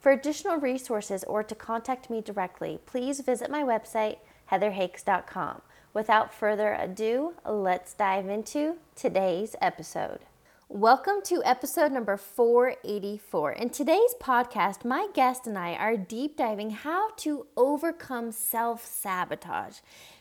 [0.00, 4.16] For additional resources or to contact me directly, please visit my website,
[4.50, 5.60] heatherhakes.com.
[5.92, 10.20] Without further ado, let's dive into today's episode.
[10.72, 13.54] Welcome to episode number 484.
[13.54, 19.78] In today's podcast, my guest and I are deep diving how to overcome self sabotage.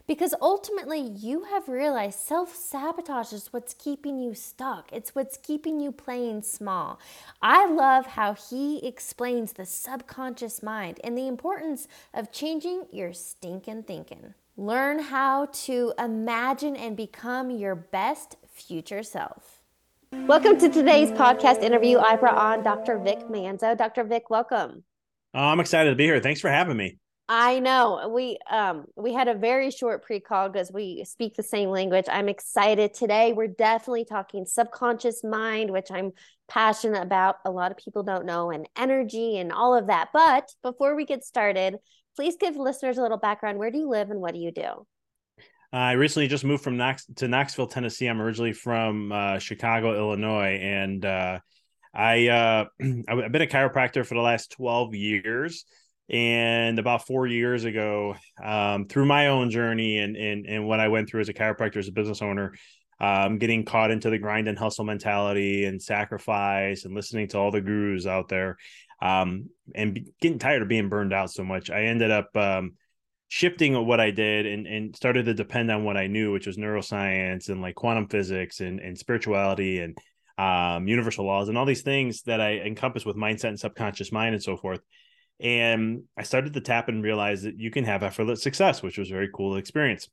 [0.07, 4.91] Because ultimately, you have realized self sabotage is what's keeping you stuck.
[4.91, 6.99] It's what's keeping you playing small.
[7.43, 13.83] I love how he explains the subconscious mind and the importance of changing your stinking
[13.83, 14.33] thinking.
[14.57, 19.58] Learn how to imagine and become your best future self.
[20.11, 21.99] Welcome to today's podcast interview.
[21.99, 22.97] I brought on Dr.
[22.97, 23.77] Vic Manzo.
[23.77, 24.03] Dr.
[24.03, 24.83] Vic, welcome.
[25.35, 26.19] Oh, I'm excited to be here.
[26.19, 26.97] Thanks for having me.
[27.27, 31.69] I know we um we had a very short pre-call because we speak the same
[31.69, 32.05] language.
[32.11, 33.33] I'm excited today.
[33.33, 36.11] We're definitely talking subconscious mind, which I'm
[36.47, 37.35] passionate about.
[37.45, 40.09] A lot of people don't know, and energy and all of that.
[40.11, 41.75] But before we get started,
[42.15, 43.59] please give listeners a little background.
[43.59, 44.87] Where do you live and what do you do?
[45.71, 48.07] I recently just moved from Knox to Knoxville, Tennessee.
[48.07, 51.39] I'm originally from uh, Chicago, Illinois, and uh,
[51.93, 52.65] I uh,
[53.07, 55.65] I've been a chiropractor for the last 12 years
[56.09, 60.87] and about four years ago um, through my own journey and, and and what i
[60.87, 62.53] went through as a chiropractor as a business owner
[62.99, 67.51] um, getting caught into the grind and hustle mentality and sacrifice and listening to all
[67.51, 68.57] the gurus out there
[69.01, 72.35] um, and getting tired of being burned out so much i ended up
[73.29, 76.57] shifting what i did and, and started to depend on what i knew which was
[76.57, 79.97] neuroscience and like quantum physics and, and spirituality and
[80.37, 84.35] um, universal laws and all these things that i encompass with mindset and subconscious mind
[84.35, 84.81] and so forth
[85.39, 89.09] and I started to tap and realize that you can have effortless success, which was
[89.09, 90.09] a very cool experience.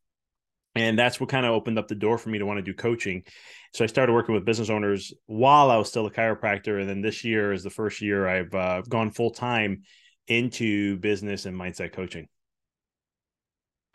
[0.77, 2.75] And that's what kind of opened up the door for me to want to do
[2.75, 3.25] coaching.
[3.73, 6.79] So I started working with business owners while I was still a chiropractor.
[6.81, 9.83] And then this year is the first year I've uh, gone full time
[10.29, 12.29] into business and mindset coaching.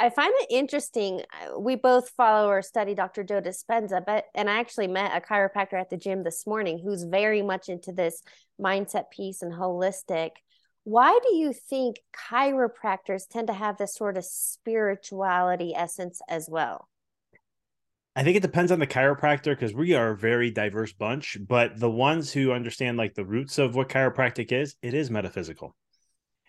[0.02, 1.22] I find it interesting.
[1.32, 3.24] Uh, we both follow or study Dr.
[3.24, 7.04] Joe Dispenza, but and I actually met a chiropractor at the gym this morning who's
[7.04, 8.24] very much into this
[8.60, 10.32] mindset piece and holistic.
[10.86, 11.98] Why do you think
[12.32, 16.90] chiropractors tend to have this sort of spirituality essence as well?
[18.16, 21.80] I think it depends on the chiropractor because we are a very diverse bunch, but
[21.80, 25.76] the ones who understand like the roots of what chiropractic is, it is metaphysical.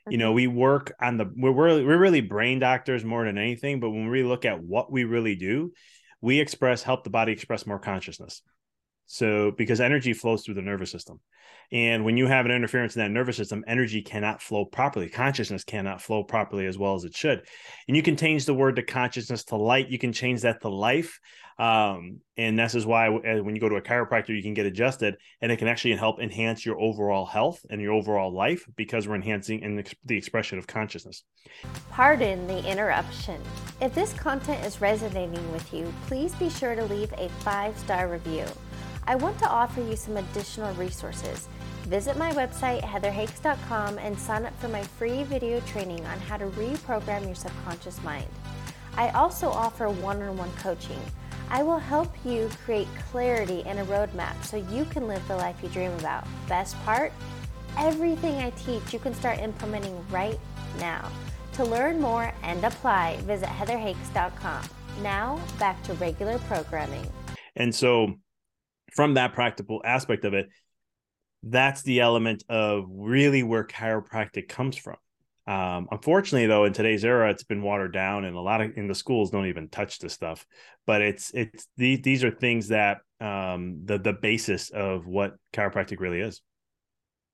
[0.08, 3.78] You know, we work on the we're really, we're really brain doctors more than anything,
[3.78, 5.72] but when we look at what we really do,
[6.20, 8.42] we express help the body express more consciousness.
[9.06, 11.20] So, because energy flows through the nervous system.
[11.72, 15.08] And when you have an interference in that nervous system, energy cannot flow properly.
[15.08, 17.46] Consciousness cannot flow properly as well as it should.
[17.88, 19.88] And you can change the word to consciousness to light.
[19.88, 21.18] You can change that to life.
[21.58, 25.16] Um, and this is why when you go to a chiropractor, you can get adjusted
[25.40, 29.14] and it can actually help enhance your overall health and your overall life because we're
[29.14, 31.22] enhancing in the expression of consciousness.
[31.90, 33.40] Pardon the interruption.
[33.80, 38.08] If this content is resonating with you, please be sure to leave a five star
[38.08, 38.44] review.
[39.06, 41.48] I want to offer you some additional resources.
[41.84, 46.46] Visit my website, heatherhakes.com, and sign up for my free video training on how to
[46.46, 48.28] reprogram your subconscious mind.
[48.96, 51.00] I also offer one on one coaching.
[51.50, 55.56] I will help you create clarity and a roadmap so you can live the life
[55.62, 56.26] you dream about.
[56.48, 57.12] Best part?
[57.76, 60.38] Everything I teach you can start implementing right
[60.78, 61.10] now.
[61.54, 64.62] To learn more and apply, visit heatherhakes.com.
[65.02, 67.06] Now, back to regular programming.
[67.56, 68.14] And so,
[68.94, 70.48] from that practical aspect of it,
[71.42, 74.96] that's the element of really where chiropractic comes from.
[75.46, 78.86] Um, unfortunately, though, in today's era, it's been watered down, and a lot of in
[78.86, 80.46] the schools don't even touch this stuff.
[80.86, 85.98] But it's it's these these are things that um, the the basis of what chiropractic
[85.98, 86.40] really is.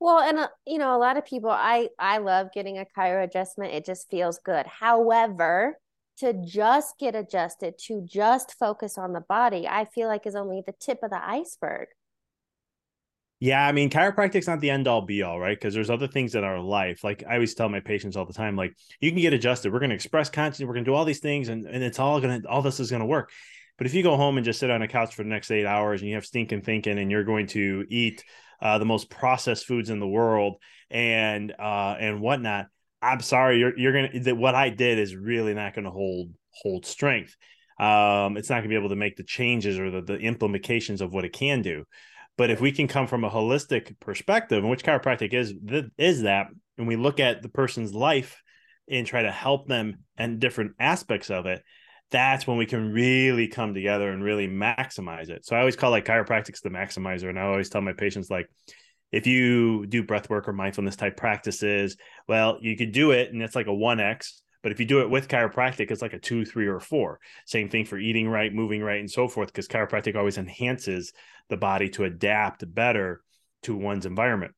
[0.00, 3.24] Well, and uh, you know, a lot of people, I I love getting a chiro
[3.24, 3.74] adjustment.
[3.74, 4.66] It just feels good.
[4.66, 5.78] However,
[6.20, 10.62] to just get adjusted, to just focus on the body, I feel like is only
[10.66, 11.88] the tip of the iceberg.
[13.40, 15.56] Yeah, I mean, chiropractic's not the end all be all, right?
[15.56, 17.04] Because there's other things in our life.
[17.04, 19.72] Like I always tell my patients all the time, like you can get adjusted.
[19.72, 20.66] We're going to express consciousness.
[20.66, 22.80] We're going to do all these things, and and it's all going to all this
[22.80, 23.30] is going to work.
[23.76, 25.66] But if you go home and just sit on a couch for the next eight
[25.66, 28.24] hours and you have stinking thinking, and you're going to eat
[28.60, 30.56] uh, the most processed foods in the world
[30.90, 32.66] and uh, and whatnot,
[33.00, 36.86] I'm sorry, you're you're gonna that what I did is really not gonna hold hold
[36.86, 37.36] strength.
[37.78, 41.12] Um, it's not gonna be able to make the changes or the, the implications of
[41.12, 41.84] what it can do.
[42.36, 45.54] But if we can come from a holistic perspective, and which chiropractic is
[45.96, 48.42] is that, and we look at the person's life
[48.90, 51.62] and try to help them and different aspects of it,
[52.10, 55.44] that's when we can really come together and really maximize it.
[55.44, 57.28] So I always call like chiropractics the maximizer.
[57.28, 58.48] And I always tell my patients like,
[59.10, 61.96] if you do breath work or mindfulness type practices,
[62.26, 64.42] well, you could do it and it's like a 1x.
[64.62, 67.20] But if you do it with chiropractic, it's like a two, three, or four.
[67.46, 71.12] Same thing for eating right, moving right, and so forth, because chiropractic always enhances
[71.48, 73.22] the body to adapt better
[73.62, 74.52] to one's environment.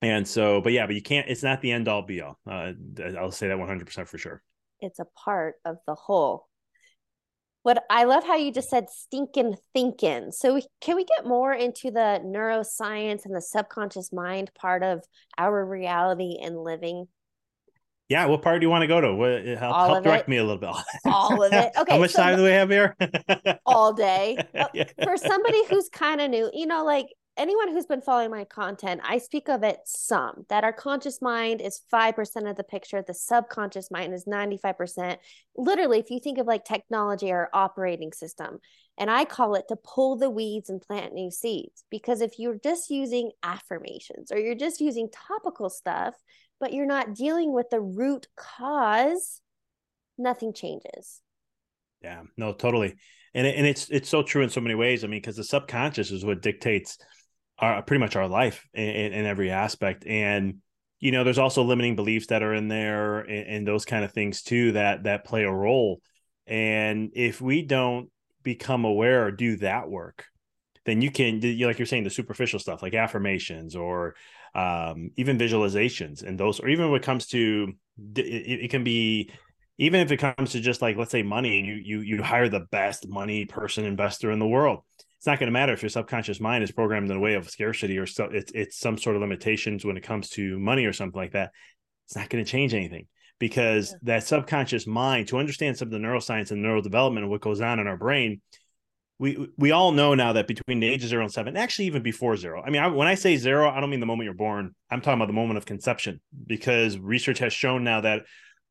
[0.00, 2.38] And so, but yeah, but you can't, it's not the end all be all.
[2.50, 2.72] Uh,
[3.18, 4.42] I'll say that 100% for sure.
[4.80, 6.47] It's a part of the whole
[7.68, 10.32] what I love how you just said stinking thinking.
[10.32, 15.04] So we, can we get more into the neuroscience and the subconscious mind part of
[15.36, 17.08] our reality and living?
[18.08, 19.14] Yeah, what part do you want to go to?
[19.14, 20.30] What, help, help direct it.
[20.30, 20.70] me a little bit.
[21.04, 21.72] all of it.
[21.78, 21.92] Okay.
[21.92, 22.96] How much so time do we have here?
[23.66, 24.38] all day.
[24.72, 24.84] yeah.
[25.04, 29.00] For somebody who's kind of new, you know, like anyone who's been following my content,
[29.04, 33.14] I speak of it some that our conscious mind is 5% of the picture, the
[33.14, 35.16] subconscious mind is 95%.
[35.56, 38.58] Literally, if you think of like technology or operating system,
[38.98, 41.84] and I call it to pull the weeds and plant new seeds.
[41.90, 46.14] Because if you're just using affirmations or you're just using topical stuff,
[46.58, 49.40] but you're not dealing with the root cause,
[50.18, 51.20] nothing changes.
[52.02, 52.96] Yeah, no, totally.
[53.34, 55.04] And, and it's it's so true in so many ways.
[55.04, 56.98] I mean, because the subconscious is what dictates
[57.58, 60.06] our pretty much our life in, in, every aspect.
[60.06, 60.58] And
[61.00, 64.12] you know there's also limiting beliefs that are in there and, and, those kind of
[64.12, 66.00] things too that that play a role.
[66.46, 68.10] And if we don't
[68.42, 70.24] become aware or do that work
[70.88, 74.14] then you can like you're saying the superficial stuff like affirmations or
[74.54, 77.74] um, even visualizations and those or even when it comes to
[78.16, 79.30] it, it can be
[79.76, 82.48] even if it comes to just like let's say money and you you you hire
[82.48, 84.80] the best money person investor in the world
[85.18, 87.50] it's not going to matter if your subconscious mind is programmed in a way of
[87.50, 90.92] scarcity or so it's it's some sort of limitations when it comes to money or
[90.92, 91.50] something like that.
[92.06, 93.08] It's not going to change anything
[93.40, 93.98] because yeah.
[94.02, 97.60] that subconscious mind to understand some of the neuroscience and neural development and what goes
[97.60, 98.40] on in our brain.
[99.18, 102.02] We we all know now that between the ages of zero and seven, actually even
[102.02, 102.62] before zero.
[102.64, 104.72] I mean, I, when I say zero, I don't mean the moment you're born.
[104.88, 108.22] I'm talking about the moment of conception because research has shown now that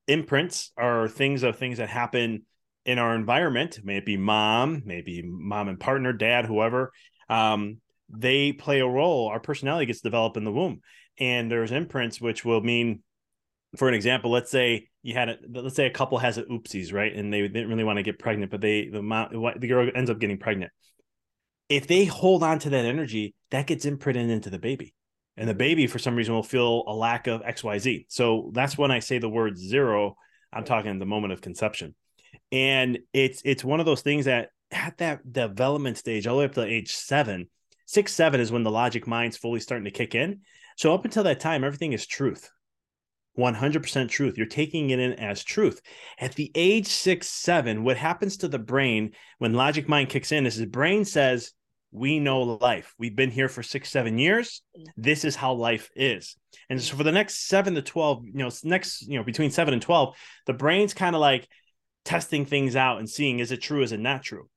[0.07, 2.43] imprints are things of things that happen
[2.87, 6.93] in our environment, may it be mom, maybe mom and partner, dad, whoever,
[7.29, 9.27] um, they play a role.
[9.27, 10.79] Our personality gets developed in the womb,
[11.19, 13.03] and there's imprints which will mean,
[13.75, 16.93] for an example, let's say you had a let's say a couple has a oopsies,
[16.93, 19.29] right, and they didn't really want to get pregnant, but they the mom
[19.59, 20.71] the girl ends up getting pregnant.
[21.67, 24.93] If they hold on to that energy, that gets imprinted into the baby.
[25.35, 28.05] And the baby, for some reason, will feel a lack of XYZ.
[28.07, 30.15] So that's when I say the word zero,
[30.51, 31.93] I'm talking the moment of conception
[32.51, 36.45] and it's it's one of those things that at that development stage all the way
[36.45, 37.47] up to age seven
[37.85, 40.41] six seven is when the logic mind's fully starting to kick in.
[40.75, 42.49] So up until that time everything is truth.
[43.37, 44.35] 100% truth.
[44.35, 45.79] You're taking it in as truth.
[46.19, 50.45] At the age six seven what happens to the brain when logic mind kicks in
[50.45, 51.53] is his brain says
[51.91, 52.93] we know life.
[52.99, 54.61] We've been here for six seven years.
[54.97, 56.35] This is how life is.
[56.69, 59.73] And so for the next seven to 12 you know next you know between seven
[59.73, 60.15] and 12
[60.45, 61.47] the brain's kind of like
[62.07, 64.47] testing things out and seeing is it true, is it not true.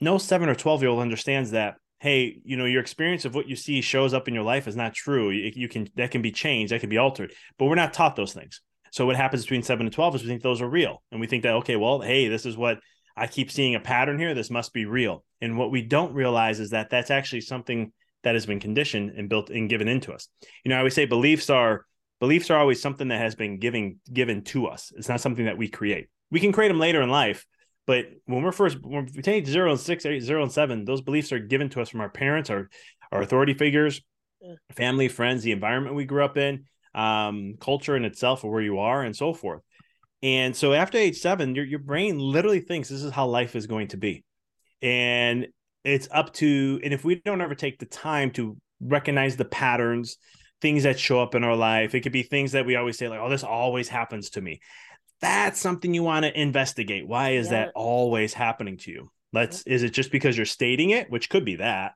[0.00, 3.48] No seven or 12 year old understands that, hey, you know, your experience of what
[3.48, 5.30] you see shows up in your life is not true.
[5.30, 8.34] You, can, that can be changed, that can be altered, but we're not taught those
[8.34, 8.60] things.
[8.90, 11.02] So what happens between seven and 12 is we think those are real.
[11.10, 12.78] And we think that, okay, well, hey, this is what
[13.16, 14.34] I keep seeing a pattern here.
[14.34, 15.24] This must be real.
[15.40, 17.90] And what we don't realize is that that's actually something
[18.22, 20.28] that has been conditioned and built and given into us.
[20.62, 21.86] You know, I always say beliefs are
[22.22, 24.92] beliefs are always something that has been given given to us.
[24.96, 26.06] It's not something that we create.
[26.30, 27.44] We can create them later in life,
[27.84, 31.00] but when we're first when we take zero and six, eight, zero and seven, those
[31.00, 32.70] beliefs are given to us from our parents, our
[33.10, 34.02] our authority figures,
[34.70, 38.78] family, friends, the environment we grew up in, um, culture in itself, or where you
[38.78, 39.62] are, and so forth.
[40.22, 43.66] And so after age seven, your your brain literally thinks this is how life is
[43.66, 44.22] going to be,
[44.80, 45.48] and
[45.82, 50.18] it's up to and if we don't ever take the time to recognize the patterns
[50.62, 51.94] things that show up in our life.
[51.94, 54.60] It could be things that we always say, like, oh, this always happens to me.
[55.20, 57.06] That's something you want to investigate.
[57.06, 57.66] Why is yeah.
[57.66, 59.10] that always happening to you?
[59.32, 61.92] Let's is it just because you're stating it, which could be that.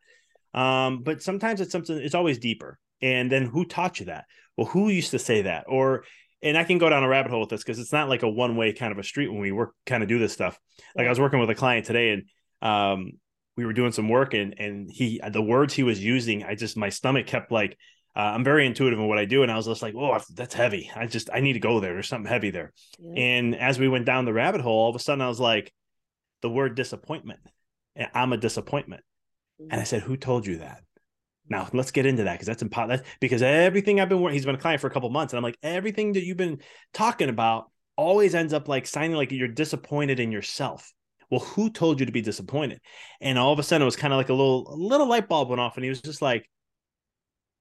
[0.52, 2.78] Um, but sometimes it's something it's always deeper.
[3.02, 4.24] And then who taught you that?
[4.56, 5.64] Well, who used to say that?
[5.68, 6.04] Or
[6.42, 8.28] and I can go down a rabbit hole with this because it's not like a
[8.28, 10.58] one way kind of a street when we work kind of do this stuff.
[10.94, 12.22] Like I was working with a client today and
[12.62, 13.12] um
[13.56, 16.76] we were doing some work and and he the words he was using, I just
[16.76, 17.76] my stomach kept like
[18.16, 20.54] uh, I'm very intuitive in what I do, and I was just like, "Oh, that's
[20.54, 20.90] heavy.
[20.96, 21.92] I just I need to go there.
[21.92, 23.22] There's something heavy there." Yeah.
[23.22, 25.72] And as we went down the rabbit hole, all of a sudden I was like,
[26.40, 27.40] "The word disappointment.
[28.14, 29.02] I'm a disappointment."
[29.60, 29.72] Mm-hmm.
[29.72, 30.82] And I said, "Who told you that?"
[31.48, 33.02] Now let's get into that because that's important.
[33.20, 35.58] Because everything I've been he's been a client for a couple months, and I'm like,
[35.62, 36.60] everything that you've been
[36.94, 40.90] talking about always ends up like signing like you're disappointed in yourself.
[41.30, 42.80] Well, who told you to be disappointed?
[43.20, 45.28] And all of a sudden, it was kind of like a little a little light
[45.28, 46.48] bulb went off, and he was just like,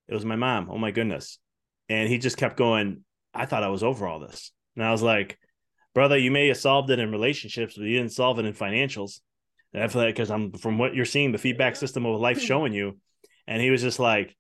[0.08, 0.70] "It was my mom.
[0.70, 1.40] Oh my goodness!"
[1.90, 3.04] And he just kept going.
[3.34, 5.38] I thought I was over all this, and I was like,
[5.94, 9.22] "Brother, you may have solved it in relationships, but you didn't solve it in financials."
[9.74, 12.42] And I feel like because I'm from what you're seeing, the feedback system of life
[12.52, 13.00] showing you,
[13.48, 14.36] and he was just like,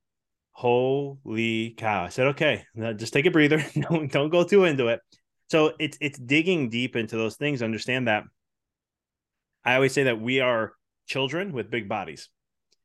[0.51, 2.63] "Holy cow!" I said, "Okay,
[2.95, 3.63] just take a breather.
[3.79, 5.01] don't don't go too into it."
[5.49, 7.61] So it's it's digging deep into those things.
[7.61, 8.23] Understand that
[9.63, 10.73] I always say that we are
[11.07, 12.29] children with big bodies.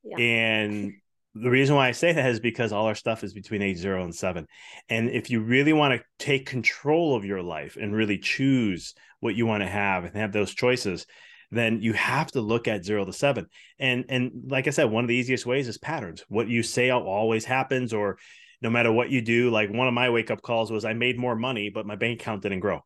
[0.03, 0.17] Yeah.
[0.19, 0.93] And
[1.35, 4.03] the reason why I say that is because all our stuff is between age zero
[4.03, 4.47] and seven.
[4.89, 9.35] And if you really want to take control of your life and really choose what
[9.35, 11.07] you want to have and have those choices,
[11.51, 13.47] then you have to look at zero to seven.
[13.79, 16.25] And and like I said, one of the easiest ways is patterns.
[16.29, 18.19] What you say always happens, or
[18.61, 19.51] no matter what you do.
[19.51, 22.21] Like one of my wake up calls was I made more money, but my bank
[22.21, 22.85] account didn't grow.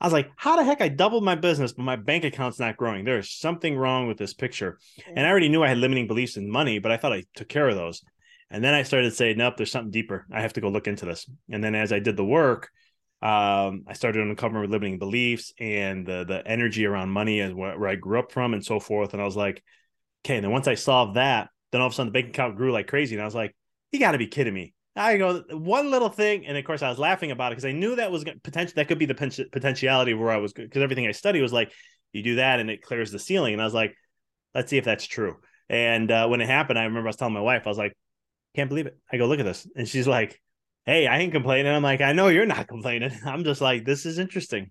[0.00, 2.76] I was like, how the heck I doubled my business, but my bank account's not
[2.76, 3.04] growing.
[3.04, 4.78] There's something wrong with this picture.
[5.14, 7.48] And I already knew I had limiting beliefs in money, but I thought I took
[7.48, 8.04] care of those.
[8.50, 10.24] And then I started to say, nope, there's something deeper.
[10.32, 11.28] I have to go look into this.
[11.50, 12.70] And then as I did the work,
[13.20, 17.90] um, I started uncovering limiting beliefs and the the energy around money and where, where
[17.90, 19.12] I grew up from and so forth.
[19.12, 19.62] And I was like,
[20.24, 20.36] okay.
[20.36, 22.72] And then once I solved that, then all of a sudden the bank account grew
[22.72, 23.16] like crazy.
[23.16, 23.56] And I was like,
[23.90, 24.72] you got to be kidding me.
[24.98, 27.72] I go one little thing, and of course I was laughing about it because I
[27.72, 28.74] knew that was potential.
[28.76, 31.72] That could be the potentiality where I was because everything I studied was like
[32.12, 33.94] you do that and it clears the ceiling, and I was like,
[34.54, 35.36] let's see if that's true.
[35.68, 37.96] And uh, when it happened, I remember I was telling my wife, I was like,
[38.56, 38.98] can't believe it.
[39.12, 40.40] I go look at this, and she's like,
[40.86, 41.72] hey, I ain't complaining.
[41.72, 43.12] I'm like, I know you're not complaining.
[43.24, 44.70] I'm just like, this is interesting.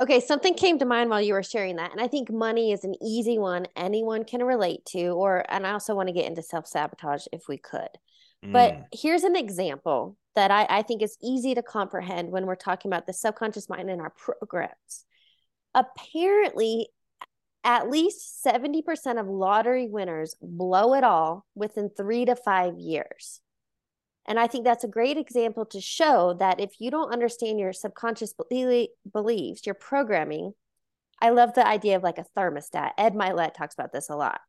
[0.00, 1.92] Okay, something came to mind while you were sharing that.
[1.92, 5.10] And I think money is an easy one anyone can relate to.
[5.10, 7.88] Or, and I also want to get into self sabotage if we could.
[8.42, 8.84] But mm.
[8.92, 13.06] here's an example that I, I think is easy to comprehend when we're talking about
[13.06, 15.04] the subconscious mind and our programs.
[15.74, 16.88] Apparently,
[17.64, 23.40] at least 70% of lottery winners blow it all within three to five years.
[24.26, 27.72] And I think that's a great example to show that if you don't understand your
[27.72, 28.34] subconscious
[29.12, 30.54] beliefs, your programming,
[31.20, 32.92] I love the idea of like a thermostat.
[32.98, 34.40] Ed Mylett talks about this a lot.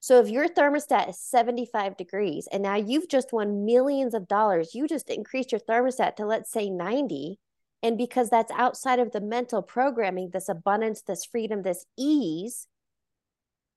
[0.00, 4.74] So if your thermostat is 75 degrees and now you've just won millions of dollars,
[4.74, 7.38] you just increased your thermostat to let's say 90.
[7.82, 12.66] And because that's outside of the mental programming, this abundance, this freedom, this ease,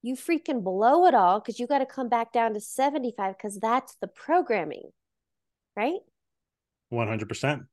[0.02, 3.60] you freaking blow it all because you got to come back down to 75 because
[3.60, 4.90] that's the programming,
[5.76, 6.00] right?
[6.92, 7.66] 100%.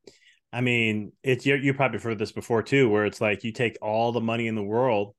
[0.51, 3.77] I mean, it's you, you probably heard this before too, where it's like you take
[3.81, 5.15] all the money in the world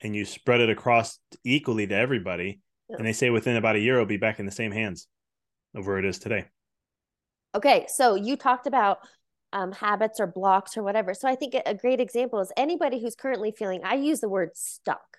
[0.00, 2.96] and you spread it across equally to everybody, yeah.
[2.96, 5.06] and they say within about a year it'll be back in the same hands
[5.74, 6.44] of where it is today.
[7.54, 8.98] Okay, so you talked about
[9.52, 11.14] um, habits or blocks or whatever.
[11.14, 13.80] So I think a great example is anybody who's currently feeling.
[13.84, 15.18] I use the word stuck.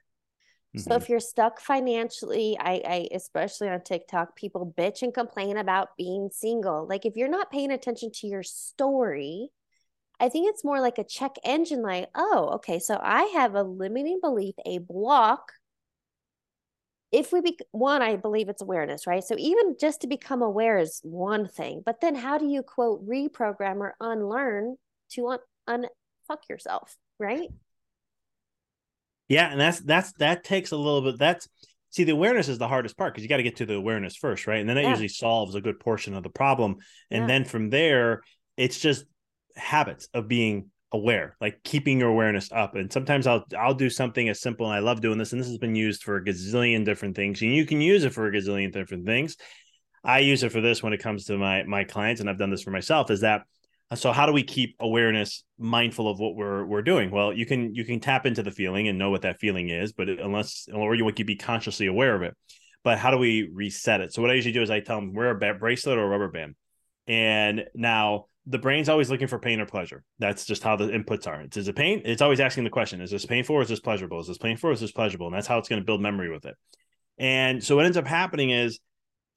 [0.76, 0.90] Mm-hmm.
[0.90, 5.90] So if you're stuck financially, I, I especially on TikTok, people bitch and complain about
[5.98, 6.86] being single.
[6.88, 9.50] Like if you're not paying attention to your story,
[10.20, 12.08] I think it's more like a check engine light.
[12.16, 12.80] Oh, okay.
[12.80, 15.52] So I have a limiting belief, a block.
[17.12, 19.24] If we be one, I believe it's awareness, right?
[19.24, 23.08] So even just to become aware is one thing, but then how do you quote
[23.08, 24.76] reprogram or unlearn
[25.12, 25.86] to un, un
[26.28, 27.50] fuck yourself, right?
[29.30, 31.20] Yeah, and that's that's that takes a little bit.
[31.20, 31.48] That's
[31.90, 34.16] see the awareness is the hardest part because you got to get to the awareness
[34.16, 34.60] first, right?
[34.60, 34.90] And then that yeah.
[34.90, 36.78] usually solves a good portion of the problem,
[37.12, 37.28] and yeah.
[37.28, 38.22] then from there,
[38.58, 39.06] it's just
[39.58, 42.76] habits of being aware like keeping your awareness up.
[42.76, 45.48] And sometimes i'll i'll do something as simple and i love doing this and this
[45.48, 48.32] has been used for a gazillion different things and you can use it for a
[48.32, 49.36] gazillion different things.
[50.04, 52.52] I use it for this when it comes to my my clients and i've done
[52.52, 53.42] this for myself is that
[53.96, 57.10] so how do we keep awareness mindful of what we're we're doing?
[57.12, 59.92] Well you can you can tap into the feeling and know what that feeling is
[59.92, 62.36] but unless or you want to be consciously aware of it.
[62.84, 64.14] But how do we reset it?
[64.14, 66.30] So what i usually do is i tell them wear a bracelet or a rubber
[66.30, 66.56] band.
[67.08, 70.04] And now the brain's always looking for pain or pleasure.
[70.20, 71.42] That's just how the inputs are.
[71.42, 72.02] It's is it pain?
[72.06, 74.20] It's always asking the question: Is this painful or is this pleasurable?
[74.20, 75.28] Is this painful or is this pleasurable?
[75.28, 76.56] And that's how it's going to build memory with it.
[77.18, 78.80] And so what ends up happening is,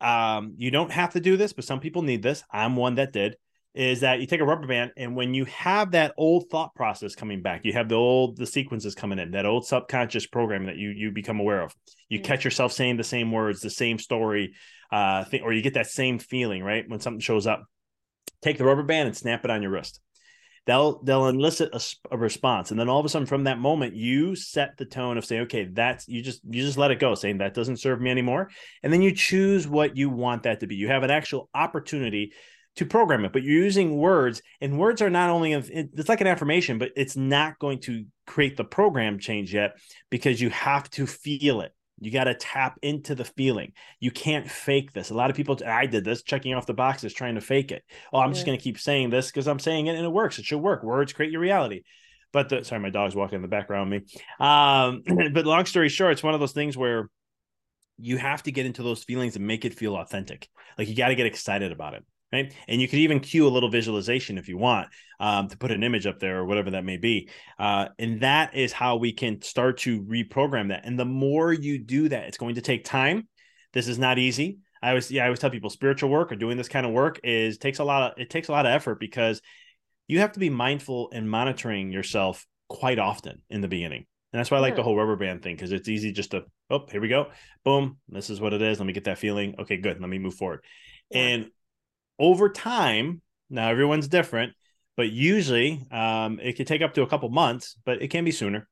[0.01, 2.45] um, you don't have to do this, but some people need this.
[2.51, 3.37] I'm one that did.
[3.75, 7.15] is that you take a rubber band and when you have that old thought process
[7.15, 10.77] coming back you have the old the sequences coming in that old subconscious programming that
[10.77, 11.73] you you become aware of
[12.09, 14.55] you catch yourself saying the same words the same story
[14.91, 17.65] uh thing, or you get that same feeling right when something shows up
[18.43, 20.01] take the rubber band and snap it on your wrist.
[20.67, 22.71] They'll they'll elicit a, a, response.
[22.71, 25.43] And then all of a sudden from that moment you set the tone of saying
[25.43, 28.51] okay that's you just you just let it go saying that doesn't serve me anymore.
[28.83, 30.77] And then you choose what you want that to be.
[30.77, 32.35] You have an actual opportunity
[32.77, 36.29] to program it but you're using words and words are not only it's like an
[36.29, 39.73] affirmation but it's not going to create the program change yet
[40.09, 43.73] because you have to feel it you got to tap into the feeling.
[44.01, 45.11] You can't fake this.
[45.11, 47.85] A lot of people, I did this, checking off the boxes, trying to fake it.
[48.13, 48.35] Oh, I'm yeah.
[48.35, 50.39] just going to keep saying this because I'm saying it and it works.
[50.39, 50.83] It should work.
[50.83, 51.83] Words create your reality.
[52.33, 54.03] But the, sorry, my dog's walking in the background me.
[54.39, 55.03] Um,
[55.33, 57.11] but long story short, it's one of those things where
[57.99, 60.49] you have to get into those feelings and make it feel authentic.
[60.79, 62.53] Like you got to get excited about it right?
[62.69, 65.83] And you could even cue a little visualization if you want um, to put an
[65.83, 67.29] image up there or whatever that may be.
[67.59, 70.85] Uh, and that is how we can start to reprogram that.
[70.85, 73.29] And the more you do that, it's going to take time.
[73.73, 74.59] This is not easy.
[74.83, 77.21] I always, yeah, I always tell people spiritual work or doing this kind of work
[77.23, 79.43] is takes a lot of it takes a lot of effort because
[80.09, 84.07] you have to be mindful and monitoring yourself quite often in the beginning.
[84.33, 86.45] And that's why I like the whole rubber band thing because it's easy just to,
[86.71, 87.27] oh, here we go.
[87.65, 87.99] Boom.
[88.09, 88.79] This is what it is.
[88.79, 89.57] Let me get that feeling.
[89.59, 90.01] Okay, good.
[90.01, 90.65] Let me move forward.
[91.11, 91.21] Yeah.
[91.21, 91.51] And
[92.21, 94.53] over time, now everyone's different,
[94.97, 98.31] but usually um, it can take up to a couple months, but it can be
[98.31, 98.69] sooner.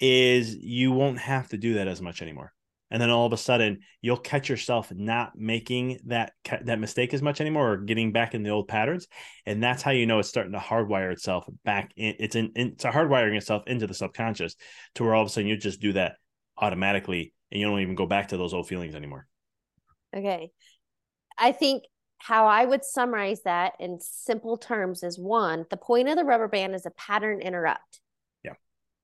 [0.00, 2.52] Is you won't have to do that as much anymore,
[2.90, 6.32] and then all of a sudden you'll catch yourself not making that
[6.64, 9.06] that mistake as much anymore, or getting back in the old patterns,
[9.46, 11.92] and that's how you know it's starting to hardwire itself back.
[11.96, 14.54] In, it's in it's hardwiring itself into the subconscious
[14.96, 16.16] to where all of a sudden you just do that
[16.58, 19.26] automatically, and you don't even go back to those old feelings anymore.
[20.14, 20.50] Okay,
[21.38, 21.84] I think
[22.18, 26.48] how I would summarize that in simple terms is one, the point of the rubber
[26.48, 28.00] band is a pattern interrupt.
[28.42, 28.54] Yeah.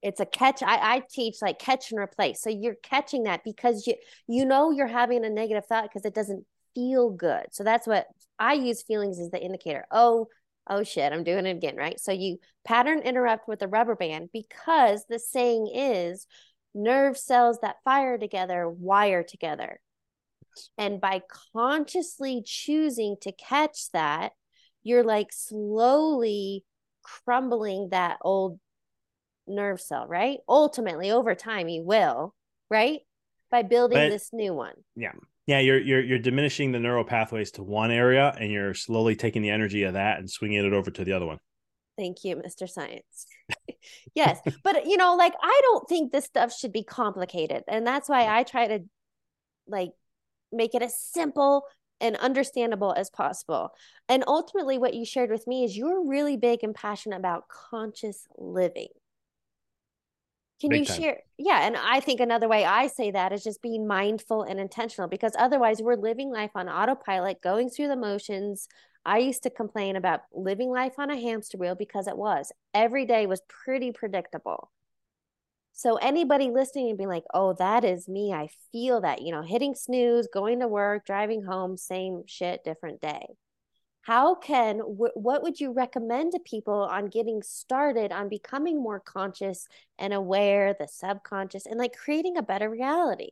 [0.02, 0.62] It's a catch.
[0.62, 2.40] I, I teach like catch and replace.
[2.40, 3.94] So you're catching that because you
[4.26, 7.46] you know you're having a negative thought because it doesn't feel good.
[7.52, 8.06] So that's what
[8.38, 9.86] I use feelings as the indicator.
[9.90, 10.28] Oh,
[10.68, 12.00] oh shit, I'm doing it again, right?
[12.00, 16.26] So you pattern interrupt with the rubber band because the saying is
[16.74, 19.80] nerve cells that fire together wire together.
[20.78, 21.22] And by
[21.54, 24.32] consciously choosing to catch that,
[24.82, 26.64] you're like slowly
[27.02, 28.58] crumbling that old
[29.46, 30.38] nerve cell, right?
[30.48, 32.34] Ultimately, over time, you will,
[32.70, 33.00] right?
[33.50, 34.74] By building but, this new one.
[34.96, 35.12] Yeah.
[35.46, 39.42] Yeah, you're you're you're diminishing the neural pathways to one area, and you're slowly taking
[39.42, 41.38] the energy of that and swinging it over to the other one.
[41.98, 42.68] Thank you, Mr.
[42.68, 43.26] Science.
[44.14, 48.08] yes, but you know, like I don't think this stuff should be complicated, and that's
[48.08, 48.84] why I try to
[49.66, 49.90] like
[50.52, 51.64] make it as simple
[52.00, 53.72] and understandable as possible.
[54.08, 58.26] And ultimately, what you shared with me is you're really big and passionate about conscious
[58.36, 58.88] living.
[60.60, 61.00] Can big you time.
[61.00, 61.18] share?
[61.38, 61.66] Yeah.
[61.66, 65.32] And I think another way I say that is just being mindful and intentional because
[65.38, 68.68] otherwise, we're living life on autopilot, going through the motions.
[69.04, 73.06] I used to complain about living life on a hamster wheel because it was every
[73.06, 74.70] day was pretty predictable.
[75.72, 78.32] So anybody listening and being like, "Oh, that is me.
[78.32, 83.00] I feel that." You know, hitting snooze, going to work, driving home, same shit, different
[83.00, 83.26] day.
[84.02, 89.00] How can wh- what would you recommend to people on getting started on becoming more
[89.00, 89.66] conscious
[89.98, 93.30] and aware, the subconscious, and like creating a better reality?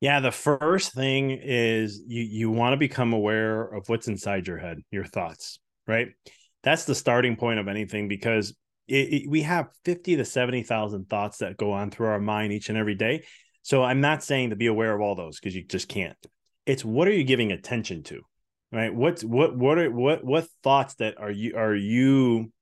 [0.00, 4.56] Yeah, the first thing is you you want to become aware of what's inside your
[4.56, 6.08] head, your thoughts, right?
[6.62, 8.56] That's the starting point of anything because
[8.90, 12.68] it, it, we have 50 to 70,000 thoughts that go on through our mind each
[12.68, 13.24] and every day.
[13.62, 16.16] So I'm not saying to be aware of all those because you just can't.
[16.66, 18.22] It's what are you giving attention to?
[18.72, 18.94] Right?
[18.94, 22.52] What's what what are what what thoughts that are you are you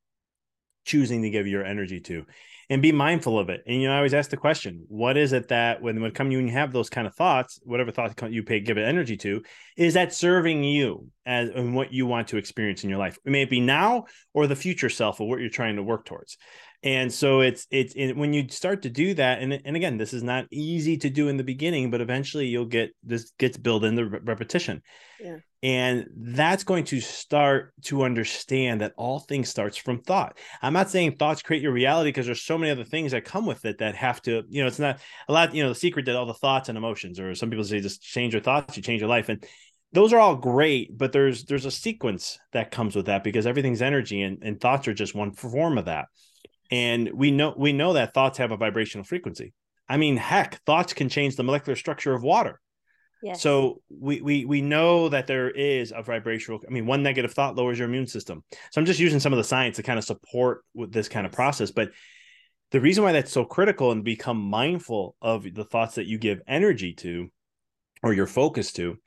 [0.85, 2.25] choosing to give your energy to?
[2.71, 3.63] And be mindful of it.
[3.67, 6.31] And you know, I always ask the question: What is it that when when come
[6.31, 9.17] you and you have those kind of thoughts, whatever thoughts you pay give it energy
[9.19, 9.43] to,
[9.77, 13.19] is that serving you as and what you want to experience in your life?
[13.25, 14.05] It may be now
[14.35, 16.37] or the future self of what you're trying to work towards.
[16.83, 20.15] And so it's it's it, when you start to do that, and and again, this
[20.15, 23.83] is not easy to do in the beginning, but eventually you'll get this gets built
[23.83, 24.83] in the repetition.
[25.19, 25.39] Yeah.
[25.61, 30.39] And that's going to start to understand that all things starts from thought.
[30.63, 33.45] I'm not saying thoughts create your reality because there's so many other things that come
[33.45, 36.07] with it that have to, you know, it's not a lot, you know, the secret
[36.07, 38.85] that all the thoughts and emotions, or some people say just change your thoughts, you
[38.85, 39.29] change your life.
[39.29, 39.45] And
[39.93, 43.83] those are all great, but there's there's a sequence that comes with that because everything's
[43.83, 46.07] energy and, and thoughts are just one form of that.
[46.71, 49.55] And we know we know that thoughts have a vibrational frequency.
[49.89, 52.61] I mean, heck, thoughts can change the molecular structure of water
[53.23, 53.43] Yes.
[53.43, 56.61] So we we we know that there is a vibrational.
[56.67, 58.45] I mean, one negative thought lowers your immune system.
[58.71, 61.27] So I'm just using some of the science to kind of support with this kind
[61.27, 61.71] of process.
[61.71, 61.91] But
[62.71, 66.43] the reason why that's so critical and become mindful of the thoughts that you give
[66.47, 67.29] energy to,
[68.03, 68.99] or your focus to,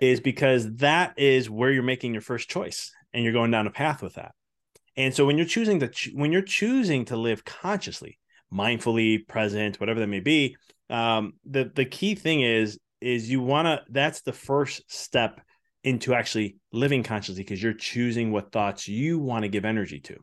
[0.00, 3.70] is because that is where you're making your first choice, and you're going down a
[3.70, 4.32] path with that.
[4.98, 8.18] And so when you're choosing to when you're choosing to live consciously,
[8.52, 10.56] mindfully, present, whatever that may be,
[10.90, 15.40] um, the the key thing is is you want to that's the first step
[15.84, 20.16] into actually living consciously because you're choosing what thoughts you want to give energy to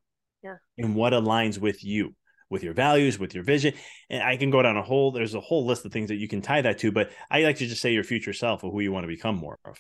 [0.43, 0.55] yeah.
[0.77, 2.13] and what aligns with you
[2.49, 3.73] with your values with your vision.
[4.09, 6.27] And i can go down a whole there's a whole list of things that you
[6.27, 8.81] can tie that to but i like to just say your future self or who
[8.81, 9.77] you want to become more of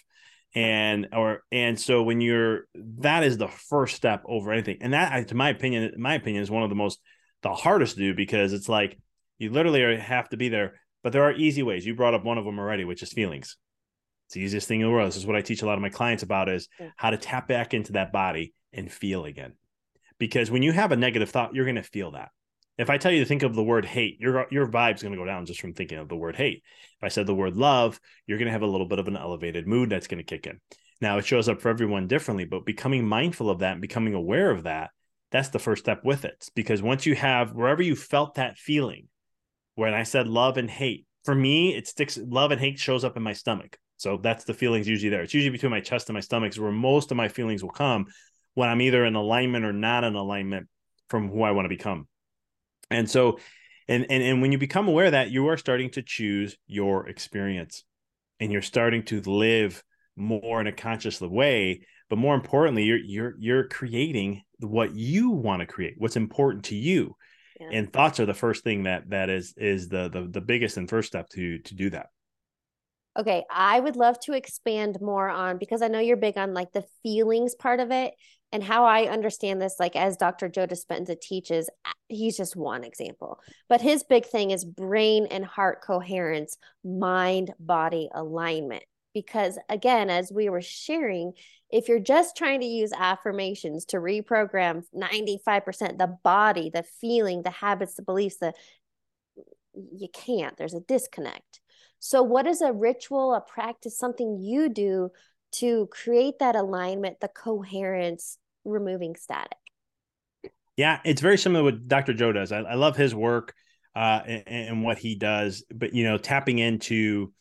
[0.55, 2.65] and or and so when you're
[2.99, 6.49] that is the first step over anything and that to my opinion my opinion is
[6.49, 6.99] one of the most
[7.41, 8.97] the hardest to do because it's like
[9.37, 11.85] you literally have to be there but there are easy ways.
[11.85, 13.57] You brought up one of them already, which is feelings.
[14.25, 15.07] It's the easiest thing in the world.
[15.07, 16.89] This is what I teach a lot of my clients about is yeah.
[16.97, 19.53] how to tap back into that body and feel again.
[20.17, 22.29] Because when you have a negative thought, you're going to feel that.
[22.77, 25.19] If I tell you to think of the word hate, your your vibe's going to
[25.19, 26.63] go down just from thinking of the word hate.
[26.97, 29.17] If I said the word love, you're going to have a little bit of an
[29.17, 30.59] elevated mood that's going to kick in.
[31.01, 34.51] Now it shows up for everyone differently, but becoming mindful of that and becoming aware
[34.51, 34.91] of that,
[35.31, 36.49] that's the first step with it.
[36.55, 39.07] Because once you have wherever you felt that feeling,
[39.75, 42.17] when I said love and hate, for me, it sticks.
[42.21, 43.77] Love and hate shows up in my stomach.
[43.97, 45.21] So that's the feelings usually there.
[45.21, 47.71] It's usually between my chest and my stomach is where most of my feelings will
[47.71, 48.05] come
[48.53, 50.67] when I'm either in alignment or not in alignment
[51.09, 52.07] from who I want to become.
[52.89, 53.39] And so,
[53.87, 57.07] and and and when you become aware of that, you are starting to choose your
[57.07, 57.83] experience,
[58.39, 59.83] and you're starting to live
[60.15, 61.85] more in a conscious way.
[62.09, 66.75] But more importantly, you're you're you're creating what you want to create, what's important to
[66.75, 67.15] you
[67.59, 67.69] yeah.
[67.71, 70.89] and thoughts are the first thing that that is is the, the the biggest and
[70.89, 72.07] first step to to do that
[73.17, 76.71] okay i would love to expand more on because i know you're big on like
[76.73, 78.13] the feelings part of it
[78.55, 81.69] and how i understand this like as dr joe dispenza teaches
[82.07, 83.39] he's just one example.
[83.67, 88.83] But his big thing is brain and heart coherence mind body alignment.
[89.13, 91.33] Because again as we were sharing
[91.71, 97.49] if you're just trying to use affirmations to reprogram 95% the body the feeling the
[97.49, 98.53] habits the beliefs the
[99.73, 101.61] you can't there's a disconnect.
[101.99, 105.11] So what is a ritual a practice something you do
[105.53, 109.57] to create that alignment the coherence removing static.
[110.75, 112.51] Yeah it's very similar to what dr joe does.
[112.51, 113.53] I, I love his work
[113.95, 117.31] uh, and, and what he does but you know tapping into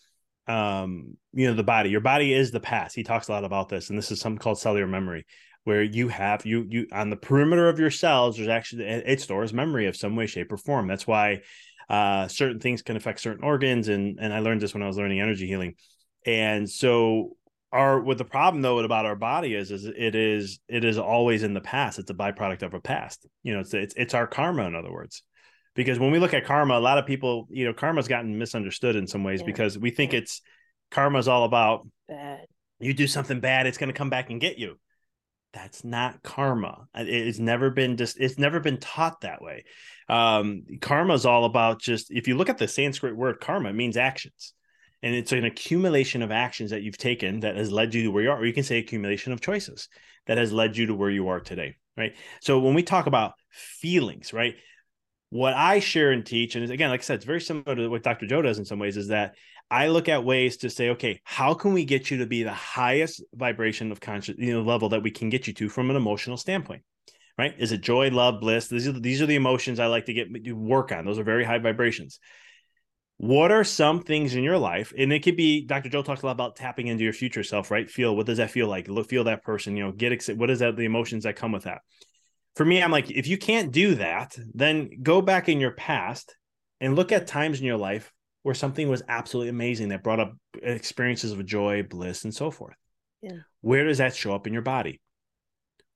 [0.47, 1.91] um you know the body.
[1.91, 2.95] Your body is the past.
[2.95, 5.27] He talks a lot about this and this is something called cellular memory
[5.65, 9.53] where you have you you on the perimeter of your cells there's actually it stores
[9.53, 10.87] memory of some way shape or form.
[10.87, 11.41] That's why
[11.89, 14.97] uh certain things can affect certain organs and and i learned this when i was
[14.97, 15.75] learning energy healing.
[16.27, 17.37] And so
[17.75, 21.43] our what the problem though about our body is is it is it is always
[21.43, 24.27] in the past it's a byproduct of a past you know it's it's, it's our
[24.27, 25.23] karma in other words
[25.75, 28.97] because when we look at karma, a lot of people, you know, karma's gotten misunderstood
[28.97, 29.47] in some ways yeah.
[29.47, 30.41] because we think it's
[30.91, 32.47] karma's all about bad.
[32.79, 34.79] You do something bad, it's going to come back and get you.
[35.53, 36.89] That's not karma.
[36.95, 38.19] It's never been just.
[38.19, 39.65] It's never been taught that way.
[40.09, 42.11] Um, karma is all about just.
[42.11, 44.53] If you look at the Sanskrit word karma, it means actions,
[45.05, 48.23] and it's an accumulation of actions that you've taken that has led you to where
[48.23, 48.39] you are.
[48.39, 49.89] Or you can say accumulation of choices
[50.27, 51.77] that has led you to where you are today.
[51.97, 52.15] Right.
[52.41, 54.57] So when we talk about feelings, right,
[55.29, 58.03] what I share and teach, and again, like I said, it's very similar to what
[58.03, 58.27] Dr.
[58.27, 59.35] Joe does in some ways, is that
[59.71, 62.53] I look at ways to say, okay, how can we get you to be the
[62.53, 65.97] highest vibration of conscious, you know, level that we can get you to from an
[65.97, 66.83] emotional standpoint,
[67.37, 67.55] right?
[67.59, 68.69] Is it joy, love, bliss?
[68.69, 71.05] These are these are the emotions I like to get to work on.
[71.05, 72.19] Those are very high vibrations.
[73.19, 74.93] What are some things in your life?
[74.99, 75.89] And it could be Dr.
[75.89, 77.89] Joe talks a lot about tapping into your future self, right?
[77.89, 78.89] Feel what does that feel like?
[78.89, 80.39] Look, feel that person, you know, get excited.
[80.39, 80.77] What is that?
[80.77, 81.83] The emotions that come with that
[82.55, 86.37] for me, I'm like, if you can't do that, then go back in your past
[86.81, 90.35] and look at times in your life where something was absolutely amazing that brought up
[90.63, 92.77] experiences of joy, bliss, and so forth.
[93.23, 93.39] Yeah.
[93.63, 95.01] Where does that show up in your body?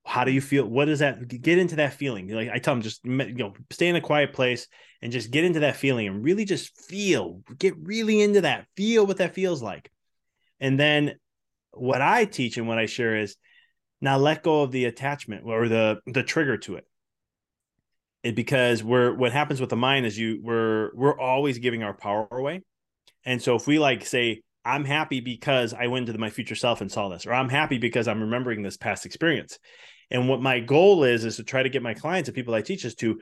[0.08, 0.64] How do you feel?
[0.64, 2.28] What does that get into that feeling?
[2.28, 4.66] Like I tell them, just you know, stay in a quiet place
[5.02, 9.06] and just get into that feeling and really just feel, get really into that, feel
[9.06, 9.90] what that feels like.
[10.60, 11.16] And then
[11.72, 13.36] what I teach and what I share is
[14.00, 16.86] now let go of the attachment or the the trigger to it.
[18.22, 21.94] It because we're what happens with the mind is you we're we're always giving our
[21.94, 22.62] power away.
[23.26, 26.80] And so if we like say, I'm happy because I went to my future self
[26.80, 29.58] and saw this, or I'm happy because I'm remembering this past experience.
[30.10, 32.62] And what my goal is is to try to get my clients and people I
[32.62, 33.20] teach is to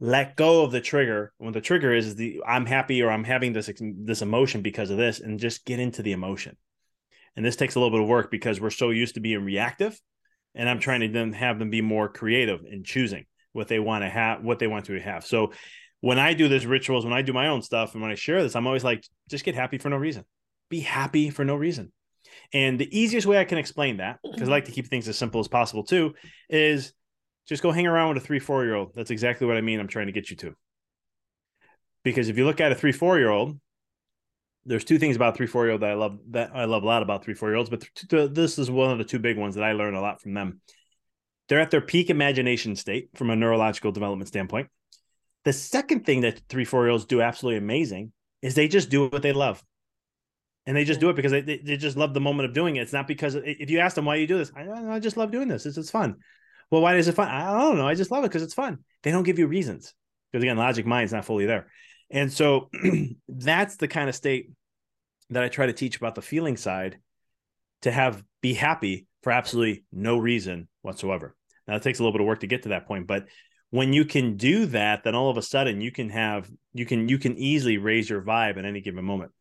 [0.00, 1.32] let go of the trigger.
[1.38, 4.96] When the trigger is the I'm happy or I'm having this this emotion because of
[4.96, 6.56] this, and just get into the emotion.
[7.36, 9.98] And this takes a little bit of work because we're so used to being reactive,
[10.54, 14.02] and I'm trying to then have them be more creative in choosing what they want
[14.02, 15.24] to have, what they want to have.
[15.24, 15.52] So
[16.00, 18.42] when I do these rituals, when I do my own stuff, and when I share
[18.42, 20.24] this, I'm always like, just get happy for no reason.
[20.68, 21.92] Be happy for no reason.
[22.52, 25.16] And the easiest way I can explain that, because I like to keep things as
[25.16, 26.14] simple as possible too,
[26.48, 26.92] is
[27.46, 28.92] just go hang around with a three, four year old.
[28.94, 29.80] That's exactly what I mean.
[29.80, 30.54] I'm trying to get you to.
[32.04, 33.58] Because if you look at a three, four year old,
[34.64, 36.86] there's two things about three, four year old that I love that I love a
[36.86, 37.84] lot about three, four year olds, but
[38.34, 40.60] this is one of the two big ones that I learn a lot from them.
[41.48, 44.68] They're at their peak imagination state from a neurological development standpoint.
[45.44, 49.08] The second thing that three, four year olds do absolutely amazing is they just do
[49.08, 49.62] what they love
[50.66, 52.82] and they just do it because they, they just love the moment of doing it.
[52.82, 55.30] It's not because if you ask them why you do this, I, I just love
[55.30, 55.66] doing this.
[55.66, 56.16] It's, it's fun.
[56.70, 57.28] Well, why is it fun?
[57.28, 57.86] I don't know.
[57.86, 58.78] I just love it because it's fun.
[59.02, 59.94] They don't give you reasons
[60.30, 61.66] because again, logic mind's not fully there.
[62.10, 62.70] And so
[63.28, 64.50] that's the kind of state
[65.30, 66.98] that I try to teach about the feeling side
[67.82, 71.34] to have be happy for absolutely no reason whatsoever.
[71.66, 73.26] Now it takes a little bit of work to get to that point, but
[73.70, 77.08] when you can do that, then all of a sudden you can have you can
[77.08, 79.32] you can easily raise your vibe at any given moment.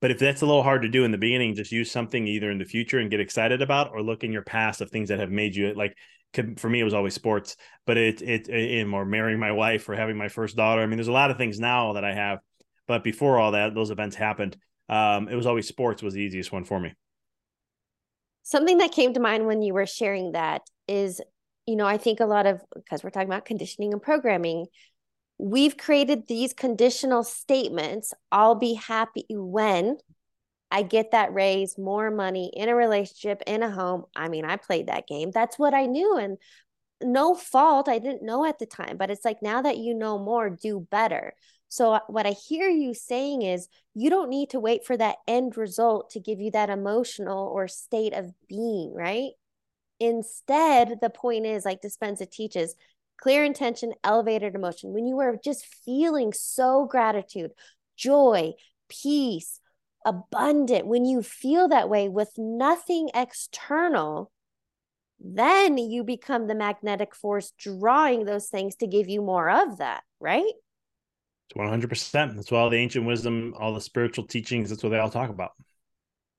[0.00, 2.50] But if that's a little hard to do in the beginning, just use something either
[2.50, 5.18] in the future and get excited about, or look in your past of things that
[5.18, 5.96] have made you like.
[6.58, 7.56] For me, it was always sports,
[7.86, 10.82] but it it, it or marrying my wife or having my first daughter.
[10.82, 12.40] I mean, there's a lot of things now that I have,
[12.86, 14.56] but before all that, those events happened.
[14.90, 16.92] Um, it was always sports was the easiest one for me.
[18.42, 21.20] Something that came to mind when you were sharing that is,
[21.66, 24.66] you know, I think a lot of because we're talking about conditioning and programming,
[25.38, 29.98] we've created these conditional statements I'll be happy when
[30.70, 34.04] I get that raise, more money in a relationship, in a home.
[34.14, 35.30] I mean, I played that game.
[35.30, 36.18] That's what I knew.
[36.18, 36.36] And
[37.02, 37.88] no fault.
[37.88, 40.86] I didn't know at the time, but it's like now that you know more, do
[40.90, 41.32] better.
[41.68, 45.16] So, uh, what I hear you saying is you don't need to wait for that
[45.26, 49.32] end result to give you that emotional or state of being, right?
[50.00, 52.74] Instead, the point is, like Dispenza teaches,
[53.20, 54.92] clear intention, elevated emotion.
[54.92, 57.50] When you are just feeling so gratitude,
[57.96, 58.52] joy,
[58.88, 59.60] peace,
[60.04, 64.30] abundant, when you feel that way with nothing external,
[65.20, 70.02] then you become the magnetic force drawing those things to give you more of that,
[70.20, 70.52] right?
[71.56, 72.36] 100%.
[72.36, 75.30] That's what all the ancient wisdom, all the spiritual teachings, that's what they all talk
[75.30, 75.52] about.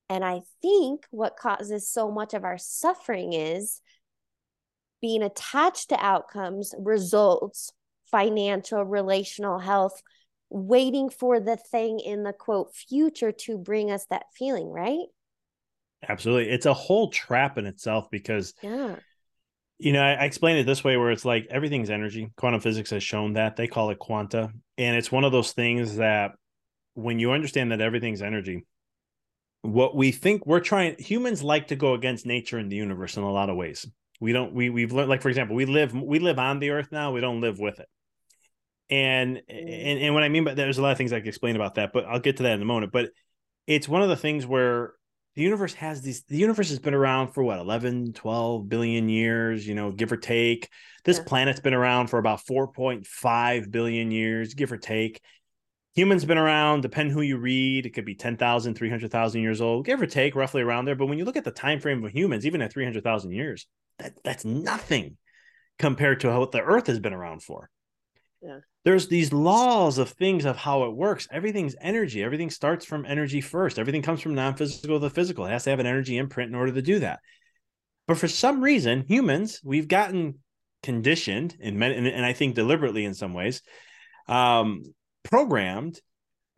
[0.09, 3.81] And I think what causes so much of our suffering is
[5.01, 7.71] being attached to outcomes, results,
[8.09, 10.01] financial, relational health,
[10.49, 15.05] waiting for the thing in the quote future to bring us that feeling, right?
[16.07, 16.49] Absolutely.
[16.51, 18.95] It's a whole trap in itself because, yeah.
[19.77, 22.31] you know, I, I explain it this way where it's like everything's energy.
[22.37, 23.57] Quantum physics has shown that.
[23.57, 24.51] They call it quanta.
[24.77, 26.31] And it's one of those things that
[26.93, 28.65] when you understand that everything's energy,
[29.61, 33.23] what we think we're trying, humans like to go against nature and the universe in
[33.23, 33.85] a lot of ways.
[34.19, 36.91] We don't we we've learned like for example, we live we live on the earth
[36.91, 37.87] now, we don't live with it.
[38.89, 39.43] And mm.
[39.49, 41.75] and and what I mean by there's a lot of things I can explain about
[41.75, 42.91] that, but I'll get to that in a moment.
[42.91, 43.11] But
[43.67, 44.93] it's one of the things where
[45.35, 49.65] the universe has these the universe has been around for what 11 12 billion years
[49.65, 50.69] you know give or take
[51.05, 51.23] this yeah.
[51.25, 55.21] planet's been around for about 4.5 billion years give or take
[55.93, 60.01] humans been around depend who you read it could be 10,000 300,000 years old give
[60.01, 62.45] or take roughly around there but when you look at the time frame of humans
[62.45, 63.65] even at 300,000 years
[63.99, 65.17] that that's nothing
[65.77, 67.69] compared to what the earth has been around for.
[68.41, 68.59] Yeah.
[68.85, 71.27] There's these laws of things of how it works.
[71.31, 72.23] Everything's energy.
[72.23, 73.77] Everything starts from energy first.
[73.77, 75.45] Everything comes from non-physical to the physical.
[75.45, 77.19] It has to have an energy imprint in order to do that.
[78.07, 80.39] But for some reason humans we've gotten
[80.81, 83.61] conditioned and and i think deliberately in some ways
[84.27, 84.83] um
[85.23, 85.99] programmed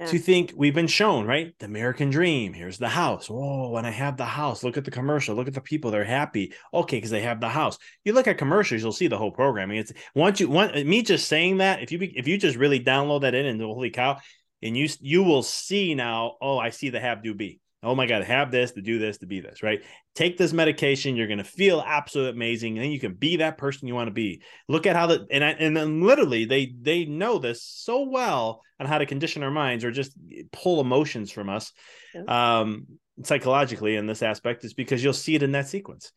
[0.02, 0.08] yeah.
[0.08, 1.58] to think we've been shown, right?
[1.60, 2.54] The American dream.
[2.54, 3.28] Here's the house.
[3.30, 5.36] Oh, when I have the house, look at the commercial.
[5.36, 5.92] Look at the people.
[5.92, 6.54] They're happy.
[6.74, 7.78] Okay, because they have the house.
[8.04, 9.78] You look at commercials, you'll see the whole programming.
[9.78, 11.82] It's once you want me just saying that.
[11.82, 14.18] If you if you just really download that in and holy cow,
[14.62, 16.36] and you you will see now.
[16.42, 19.17] Oh, I see the have do be oh my god have this to do this
[19.20, 19.82] to be this right?
[20.15, 23.58] Take this medication you're going to feel absolutely amazing and then you can be that
[23.58, 24.41] person you want to be.
[24.67, 28.62] Look at how the and I, and then literally they they know this so well
[28.80, 30.13] on how to condition our minds or just
[30.52, 31.72] pull emotions from us
[32.13, 32.60] yeah.
[32.60, 32.88] um
[33.24, 36.12] psychologically in this aspect is because you'll see it in that sequence.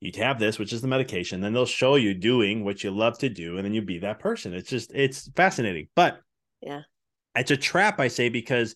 [0.00, 3.18] You have this which is the medication then they'll show you doing what you love
[3.18, 4.52] to do and then you be that person.
[4.52, 5.88] It's just it's fascinating.
[5.94, 6.20] But
[6.60, 6.82] yeah.
[7.36, 8.74] it's a trap i say because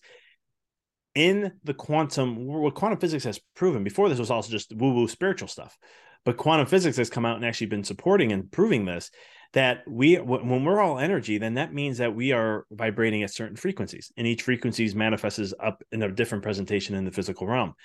[1.15, 5.07] in the quantum what quantum physics has proven before this was also just woo woo
[5.07, 5.77] spiritual stuff
[6.25, 9.11] But quantum physics has come out and actually been supporting and proving this
[9.53, 13.55] that we when we're all energy then that means that we are vibrating at certain
[13.55, 17.75] frequencies and each frequencies manifests up in a different presentation in the physical realm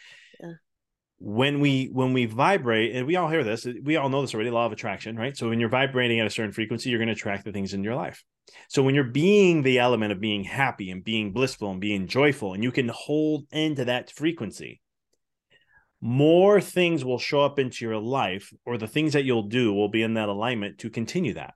[0.40, 0.52] yeah.
[1.20, 4.50] When we when we vibrate and we all hear this we all know this already
[4.50, 5.36] law of attraction right?
[5.36, 7.82] So when you're vibrating at a certain frequency you're going to attract the things in
[7.82, 8.24] your life.
[8.68, 12.54] So when you're being the element of being happy and being blissful and being joyful
[12.54, 14.80] and you can hold into that frequency
[16.00, 19.88] more things will show up into your life or the things that you'll do will
[19.88, 21.54] be in that alignment to continue that.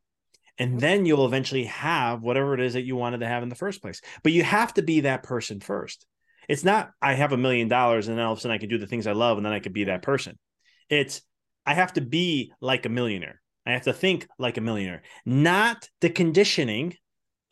[0.59, 0.79] And mm-hmm.
[0.81, 3.81] then you'll eventually have whatever it is that you wanted to have in the first
[3.81, 4.01] place.
[4.23, 6.07] But you have to be that person first
[6.49, 8.69] it's not i have a million dollars and then all of a sudden i can
[8.69, 10.39] do the things i love and then i could be that person.
[10.89, 11.23] It's
[11.67, 13.41] i have to be like a millionaire.
[13.65, 15.03] I have to think like a millionaire.
[15.25, 16.95] Not the conditioning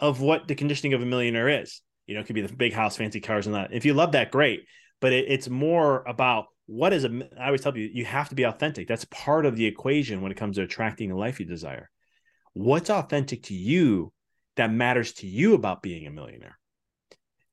[0.01, 1.83] of what the conditioning of a millionaire is.
[2.07, 3.73] You know it could be the big house fancy cars and that.
[3.73, 4.65] If you love that great.
[5.01, 8.35] But it, it's more about what is a i always tell you you have to
[8.35, 8.89] be authentic.
[8.89, 11.91] That's part of the equation when it comes to attracting the life you desire.
[12.53, 14.13] What's authentic to you
[14.57, 16.59] that matters to you about being a millionaire?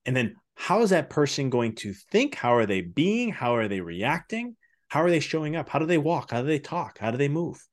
[0.06, 2.34] And then how is that person going to think?
[2.34, 3.30] How are they being?
[3.30, 4.56] How are they reacting?
[4.88, 5.70] How are they showing up?
[5.70, 6.32] How do they walk?
[6.32, 6.98] How do they talk?
[6.98, 7.63] How do they move?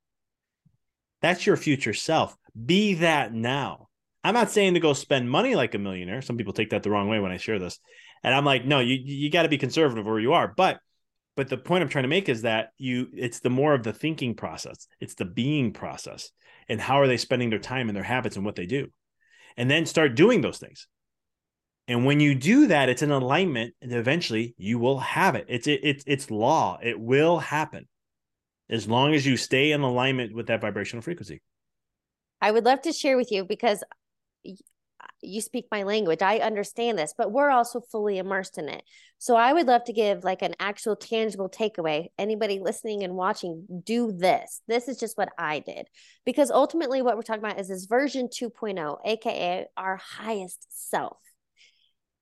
[1.22, 2.36] That's your future self.
[2.54, 3.88] Be that now.
[4.22, 6.20] I'm not saying to go spend money like a millionaire.
[6.20, 7.78] Some people take that the wrong way when i share this.
[8.22, 10.52] And i'm like no you you got to be conservative where you are.
[10.54, 10.78] But
[11.36, 13.94] but the point i'm trying to make is that you it's the more of the
[13.94, 14.86] thinking process.
[15.00, 16.30] It's the being process.
[16.68, 18.88] And how are they spending their time and their habits and what they do?
[19.56, 20.86] And then start doing those things
[21.86, 25.46] and when you do that it's an alignment and eventually you will have it.
[25.48, 26.78] It's it, it's it's law.
[26.82, 27.86] It will happen.
[28.70, 31.42] As long as you stay in alignment with that vibrational frequency.
[32.40, 33.84] I would love to share with you because
[35.20, 36.22] you speak my language.
[36.22, 38.82] I understand this but we're also fully immersed in it.
[39.18, 42.06] So i would love to give like an actual tangible takeaway.
[42.18, 44.62] Anybody listening and watching do this.
[44.66, 45.86] This is just what i did.
[46.24, 51.18] Because ultimately what we're talking about is this version 2.0 aka our highest self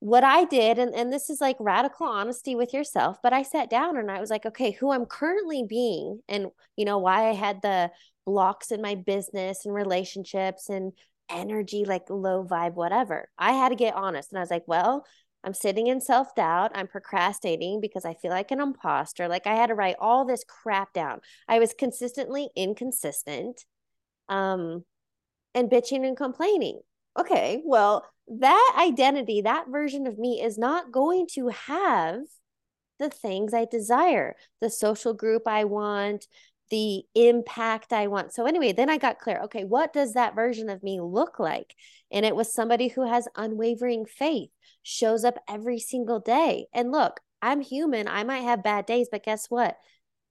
[0.02, 3.70] what i did and, and this is like radical honesty with yourself but i sat
[3.70, 7.32] down and i was like okay who i'm currently being and you know why i
[7.32, 7.88] had the
[8.26, 10.92] blocks in my business and relationships and
[11.32, 13.28] energy, like low vibe, whatever.
[13.38, 14.30] I had to get honest.
[14.30, 15.04] And I was like, well,
[15.44, 16.72] I'm sitting in self doubt.
[16.74, 19.28] I'm procrastinating because I feel like an imposter.
[19.28, 21.20] Like I had to write all this crap down.
[21.48, 23.64] I was consistently inconsistent
[24.28, 24.84] um,
[25.54, 26.80] and bitching and complaining.
[27.18, 32.20] Okay, well, that identity, that version of me is not going to have
[32.98, 36.26] the things I desire, the social group I want,
[36.70, 38.32] the impact I want.
[38.32, 39.40] So, anyway, then I got clear.
[39.44, 41.74] Okay, what does that version of me look like?
[42.10, 44.50] And it was somebody who has unwavering faith,
[44.82, 46.66] shows up every single day.
[46.72, 48.08] And look, I'm human.
[48.08, 49.76] I might have bad days, but guess what?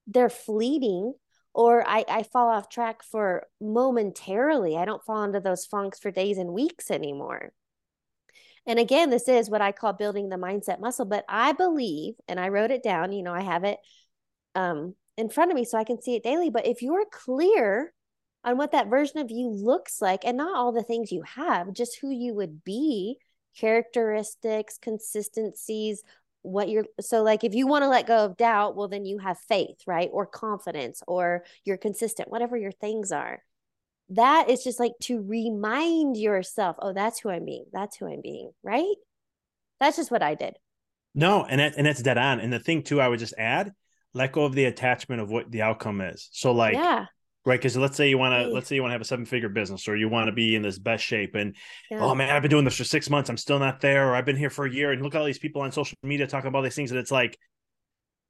[0.08, 1.14] They're fleeting
[1.54, 4.78] or I, I fall off track for momentarily.
[4.78, 7.52] I don't fall into those funks for days and weeks anymore.
[8.68, 11.06] And again, this is what I call building the mindset muscle.
[11.06, 13.80] But I believe, and I wrote it down, you know, I have it
[14.56, 16.50] um, in front of me so I can see it daily.
[16.50, 17.94] But if you're clear
[18.44, 21.74] on what that version of you looks like and not all the things you have,
[21.74, 23.18] just who you would be,
[23.58, 26.04] characteristics, consistencies,
[26.44, 29.20] what you're so like if you want to let go of doubt, well then you
[29.20, 30.10] have faith, right?
[30.12, 33.44] Or confidence or you're consistent, whatever your things are.
[34.12, 37.66] That is just like to remind yourself, oh, that's who I'm being.
[37.74, 38.96] That's who I'm being, right?
[39.80, 40.56] That's just what I did.
[41.16, 42.40] No, and that, and that's dead on.
[42.40, 43.74] And the thing too, I would just add
[44.14, 46.30] let go of the attachment of what the outcome is.
[46.32, 47.06] So like yeah.
[47.44, 49.50] Right, because let's say you want to, let's say you want to have a seven-figure
[49.50, 51.56] business, or you want to be in this best shape, and
[51.90, 51.98] yeah.
[52.00, 54.28] oh man, I've been doing this for six months, I'm still not there, or I've
[54.28, 56.50] been here for a year, and look at all these people on social media talking
[56.50, 57.40] about these things, and it's like,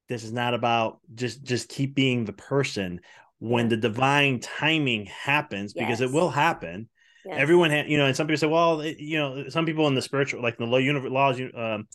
[0.08, 3.00] this is not about just just keep being the person
[3.42, 6.88] when the divine timing happens, because it will happen.
[7.26, 7.34] Yes.
[7.38, 9.96] Everyone, ha- you know, and some people say, well, it, you know, some people in
[9.96, 11.88] the spiritual, like the low universe laws, um,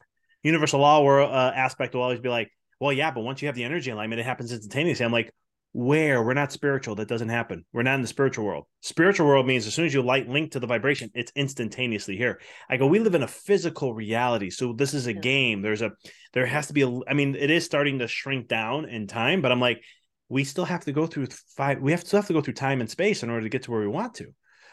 [0.44, 3.56] universal law world uh, aspect will always be like, well, yeah, but once you have
[3.56, 5.06] the energy alignment, it happens instantaneously.
[5.06, 5.32] I'm like,
[5.72, 6.22] where?
[6.22, 6.96] We're not spiritual.
[6.96, 7.64] That doesn't happen.
[7.72, 8.66] We're not in the spiritual world.
[8.82, 12.42] Spiritual world means as soon as you light link to the vibration, it's instantaneously here.
[12.70, 14.50] I go, we live in a physical reality.
[14.50, 15.62] So this is a game.
[15.62, 15.92] There's a,
[16.34, 19.42] there has to be a, I mean, it is starting to shrink down in time,
[19.42, 19.82] but I'm like,
[20.30, 22.54] we still have to go through five, we have to, still have to go through
[22.56, 24.28] time and space in order to get to where we want to.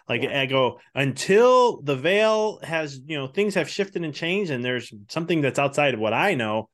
[0.08, 0.42] Like yeah.
[0.42, 4.92] I go until the veil has, you know, things have shifted and changed, and there's
[5.08, 6.68] something that's outside of what I know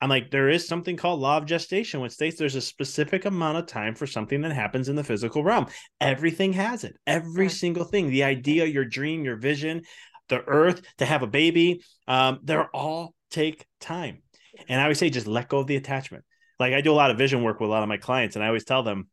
[0.00, 3.58] I'm like, there is something called law of gestation, which states there's a specific amount
[3.58, 5.66] of time for something that happens in the physical realm.
[6.00, 6.96] Everything has it.
[7.06, 7.52] Every yeah.
[7.52, 9.82] single thing, the idea, your dream, your vision,
[10.28, 14.22] the earth, to have a baby, um, they're all take time.
[14.68, 16.24] And I would say, just let go of the attachment.
[16.58, 18.44] Like I do a lot of vision work with a lot of my clients, and
[18.44, 19.08] I always tell them,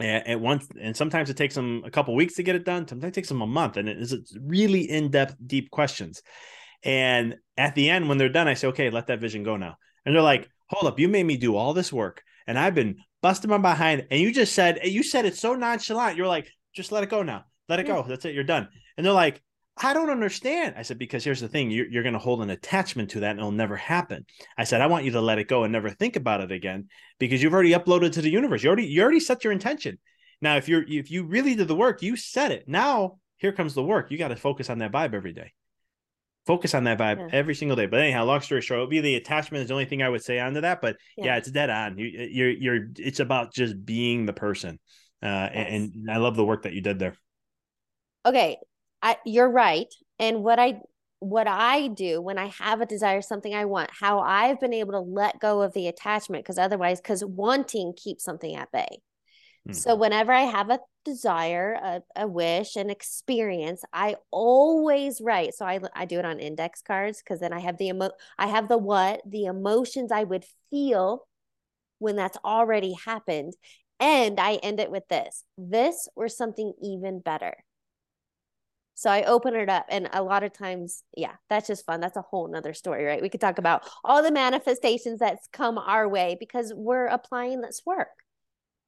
[0.00, 3.10] at, once and sometimes it takes them a couple weeks to get it done sometimes
[3.10, 6.22] it takes them a month and it is really in-depth deep questions.
[6.82, 9.76] And at the end when they're done i say okay let that vision go now.
[10.04, 12.96] And they're like hold up you made me do all this work and i've been
[13.22, 16.16] busting my behind and you just said you said it so nonchalant.
[16.16, 17.44] You're like just let it go now.
[17.68, 18.02] Let it go.
[18.02, 18.34] That's it.
[18.34, 18.68] You're done.
[18.96, 19.42] And they're like
[19.82, 20.74] I don't understand.
[20.76, 23.30] I said, because here's the thing you're, you're going to hold an attachment to that
[23.30, 24.26] and it'll never happen.
[24.58, 26.88] I said, I want you to let it go and never think about it again
[27.18, 28.62] because you've already uploaded to the universe.
[28.62, 29.98] You already, you already set your intention.
[30.42, 32.68] Now, if you're, if you really did the work, you set it.
[32.68, 34.10] Now, here comes the work.
[34.10, 35.54] You got to focus on that vibe every day.
[36.46, 37.28] Focus on that vibe yeah.
[37.32, 37.86] every single day.
[37.86, 40.22] But anyhow, long story short, it'll be the attachment is the only thing I would
[40.22, 40.82] say onto that.
[40.82, 41.96] But yeah, yeah it's dead on.
[41.96, 44.78] You, you're, you're, it's about just being the person.
[45.22, 45.66] Uh, yes.
[45.70, 47.14] and, and I love the work that you did there.
[48.26, 48.58] Okay,
[49.02, 49.92] I, you're right.
[50.18, 50.80] And what I
[51.20, 54.92] what I do when I have a desire, something I want, how I've been able
[54.92, 58.88] to let go of the attachment, because otherwise, because wanting keeps something at bay.
[59.68, 59.72] Mm-hmm.
[59.74, 65.54] So whenever I have a desire, a, a wish, an experience, I always write.
[65.54, 68.46] So I I do it on index cards because then I have the emo I
[68.46, 71.26] have the what, the emotions I would feel
[71.98, 73.54] when that's already happened.
[73.98, 77.54] And I end it with this this or something even better.
[79.00, 82.00] So I open it up, and a lot of times, yeah, that's just fun.
[82.00, 83.22] That's a whole nother story, right?
[83.22, 87.80] We could talk about all the manifestations that's come our way because we're applying this
[87.86, 88.10] work.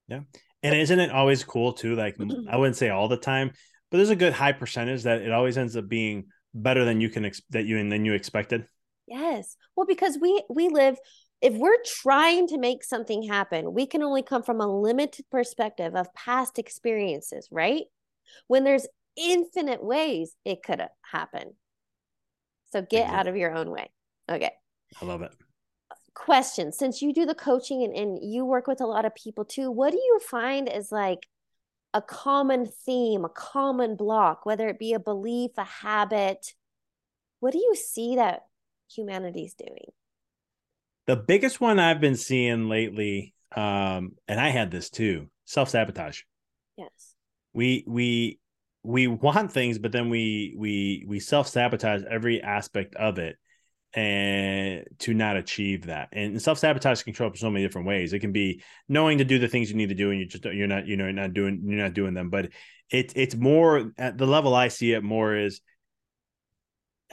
[0.09, 0.21] Yeah.
[0.63, 1.97] And isn't it always cool too?
[1.97, 2.19] Like
[2.51, 3.53] I wouldn't say all the time,
[3.91, 7.09] but there's a good high percentage that it always ends up being better than you
[7.09, 8.67] can ex- that you and than you expected.
[9.07, 9.57] Yes.
[9.77, 10.99] Well, because we we live
[11.41, 15.97] if we're trying to make something happen, we can only come from a limited perspective
[15.97, 17.85] of past experiences, right?
[18.47, 18.87] When there's
[19.17, 21.55] infinite ways it could happen.
[22.73, 23.91] So get out of your own way.
[24.31, 24.53] Okay.
[25.01, 25.35] I love it.
[26.15, 29.45] Question Since you do the coaching and, and you work with a lot of people
[29.45, 31.27] too, what do you find is like
[31.95, 36.55] a common theme, a common block, whether it be a belief, a habit?
[37.41, 38.43] What do you see that
[38.95, 39.93] humanity's doing?
[41.07, 46.21] The biggest one I've been seeing lately, um, and I had this too, self sabotage.
[46.77, 47.15] Yes.
[47.53, 48.39] We we
[48.83, 53.37] we want things, but then we we we self sabotage every aspect of it
[53.95, 56.09] and to not achieve that.
[56.13, 58.13] And self sabotage can show up in so many different ways.
[58.13, 60.45] It can be knowing to do the things you need to do, and you just
[60.45, 62.31] you're not you know you're not doing you're not doing them.
[62.31, 62.51] But
[62.91, 65.61] it's it's more at the level I see it more is.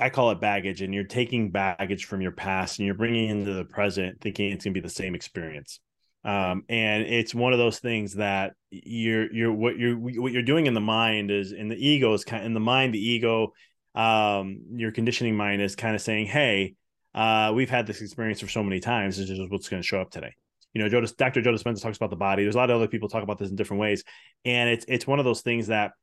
[0.02, 3.54] I call it baggage, and you're taking baggage from your past and you're bringing into
[3.54, 5.82] the present, thinking it's going to be the same experience
[6.26, 10.68] um, and it's one of those things that you're you're what you're what you're doing
[10.68, 13.54] in the mind is in the ego is kind in the mind the ego
[13.96, 16.76] um your conditioning mind is kind of saying hey
[17.16, 20.02] uh we've had this experience for so many times this is what's going to show
[20.02, 20.34] up today.
[20.74, 21.42] You know Dr.
[21.42, 22.44] Joe Dispenza talks about the body.
[22.44, 24.04] There's a lot of other people talk about this in different ways.
[24.46, 25.94] And it's it's one of those things that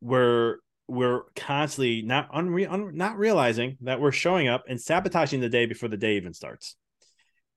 [0.00, 5.48] we're we're constantly not unre- un- not realizing that we're showing up and sabotaging the
[5.48, 6.76] day before the day even starts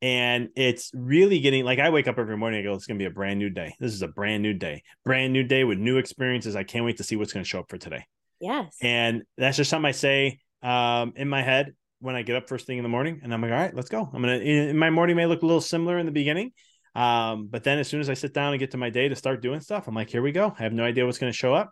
[0.02, 2.60] and it's really getting like I wake up every morning.
[2.60, 3.76] I go, it's gonna be a brand new day.
[3.80, 6.56] This is a brand new day, brand new day with new experiences.
[6.56, 8.06] I can't wait to see what's gonna show up for today.
[8.40, 12.48] Yes, and that's just something I say um, in my head when I get up
[12.48, 14.08] first thing in the morning, and I'm like, all right, let's go.
[14.14, 14.38] I'm gonna.
[14.38, 16.52] In my morning may look a little similar in the beginning,
[16.94, 19.16] um, but then as soon as I sit down and get to my day to
[19.16, 20.54] start doing stuff, I'm like, here we go.
[20.58, 21.72] I have no idea what's gonna show up.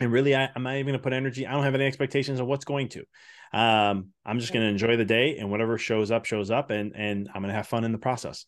[0.00, 1.46] And really, I, am not even going to put energy.
[1.46, 3.04] I don't have any expectations of what's going to.
[3.52, 6.92] Um, I'm just going to enjoy the day, and whatever shows up, shows up, and
[6.96, 8.44] and I'm going to have fun in the process.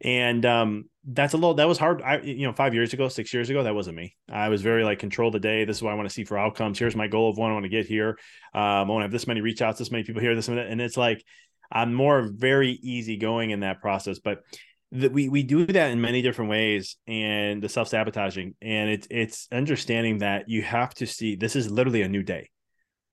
[0.00, 2.02] And um, that's a little that was hard.
[2.02, 4.16] I you know five years ago, six years ago, that wasn't me.
[4.30, 5.64] I was very like control the day.
[5.64, 6.78] This is what I want to see for outcomes.
[6.78, 8.10] Here's my goal of what I want to get here.
[8.54, 10.58] Um, I want to have this many reach outs, this many people here, this and.
[10.58, 11.24] And it's like
[11.72, 14.42] I'm more very easy going in that process, but
[14.94, 18.54] that we we do that in many different ways and the self-sabotaging.
[18.62, 22.50] And it's it's understanding that you have to see this is literally a new day.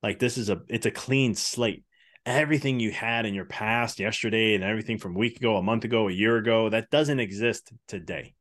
[0.04, 1.84] Like this is a it's a clean slate.
[2.24, 5.84] Everything you had in your past yesterday and everything from a week ago a month
[5.84, 8.36] ago a year ago that doesn't exist today.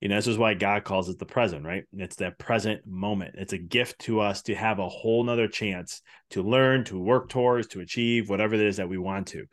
[0.00, 1.84] You know this is why god calls it the present right?
[1.92, 3.34] It's that present moment.
[3.36, 7.30] It's a gift to us to have a whole nother chance to learn to work
[7.30, 9.46] towards to achieve whatever it is that we want to.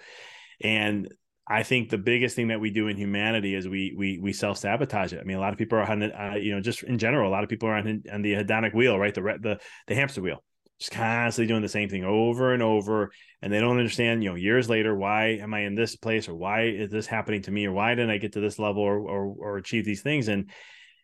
[0.62, 1.12] And
[1.50, 4.58] I think the biggest thing that we do in humanity is we we we self
[4.58, 5.20] sabotage it.
[5.22, 7.32] I mean, a lot of people are on, uh, you know, just in general, a
[7.32, 9.14] lot of people are on, on the hedonic wheel, right?
[9.14, 10.44] The the the hamster wheel,
[10.80, 14.36] just constantly doing the same thing over and over, and they don't understand, you know,
[14.36, 17.66] years later, why am I in this place, or why is this happening to me,
[17.66, 20.28] or why didn't I get to this level, or or, or achieve these things?
[20.28, 20.50] And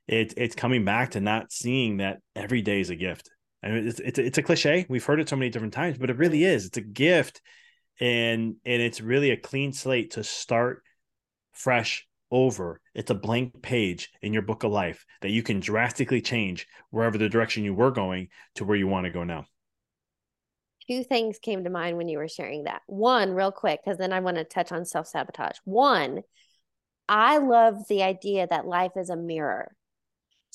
[0.07, 3.29] it's it's coming back to not seeing that every day is a gift.
[3.63, 4.85] I mean, it's it's it's a cliche.
[4.89, 6.65] We've heard it so many different times, but it really is.
[6.65, 7.41] It's a gift
[8.03, 10.83] and and it's really a clean slate to start
[11.53, 12.81] fresh over.
[12.93, 17.17] It's a blank page in your book of life that you can drastically change wherever
[17.17, 19.45] the direction you were going to where you want to go now.
[20.85, 22.81] Two things came to mind when you were sharing that.
[22.87, 25.55] One, real quick, because then I want to touch on self sabotage.
[25.63, 26.23] One,
[27.07, 29.77] I love the idea that life is a mirror.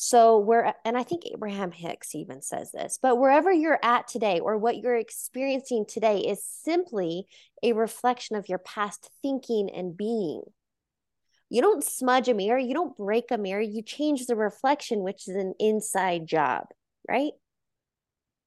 [0.00, 4.38] So where and I think Abraham Hicks even says this, but wherever you're at today
[4.38, 7.26] or what you're experiencing today is simply
[7.64, 10.42] a reflection of your past thinking and being.
[11.50, 15.26] You don't smudge a mirror, you don't break a mirror, you change the reflection, which
[15.26, 16.66] is an inside job,
[17.08, 17.32] right?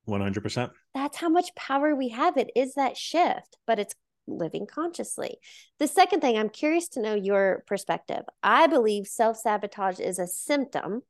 [0.08, 0.72] 100%.
[0.96, 2.38] That's how much power we have.
[2.38, 3.96] It is that shift, but it's
[4.26, 5.40] living consciously.
[5.80, 8.24] The second thing, I'm curious to know your perspective.
[8.42, 11.02] I believe self sabotage is a symptom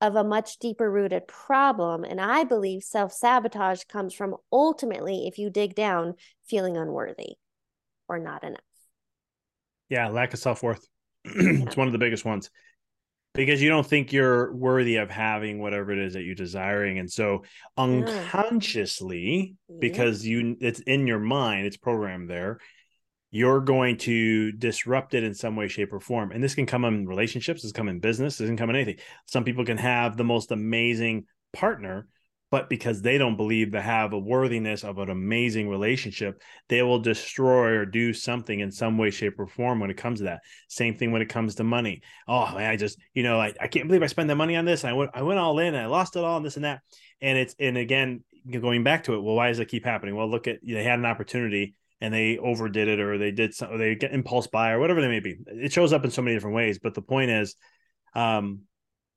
[0.00, 2.04] of a much deeper rooted problem.
[2.04, 6.14] And I believe self sabotage comes from ultimately, if you dig down,
[6.46, 7.36] feeling unworthy
[8.08, 8.60] or not enough.
[9.88, 10.86] Yeah, lack of self worth.
[11.24, 12.50] it's one of the biggest ones
[13.36, 17.10] because you don't think you're worthy of having whatever it is that you're desiring and
[17.10, 17.44] so
[17.76, 19.76] unconsciously yeah.
[19.78, 22.58] because you it's in your mind it's programmed there
[23.30, 26.30] you're going to disrupt it in some way, shape, or form.
[26.30, 28.76] And this can come in relationships, this can come in business, this can come in
[28.76, 28.98] anything.
[29.26, 32.08] Some people can have the most amazing partner,
[32.50, 37.00] but because they don't believe they have a worthiness of an amazing relationship, they will
[37.00, 40.40] destroy or do something in some way, shape, or form when it comes to that.
[40.68, 42.02] Same thing when it comes to money.
[42.28, 44.64] Oh man, I just, you know, I, I can't believe I spent the money on
[44.64, 44.84] this.
[44.84, 46.82] I went I went all in and I lost it all and this and that.
[47.20, 50.14] And it's and again, going back to it, well, why does it keep happening?
[50.14, 53.72] Well, look at they had an opportunity and they overdid it or they did some
[53.72, 55.36] or they get impulse buy or whatever they may be.
[55.46, 56.78] It shows up in so many different ways.
[56.78, 57.56] But the point is,
[58.14, 58.62] um,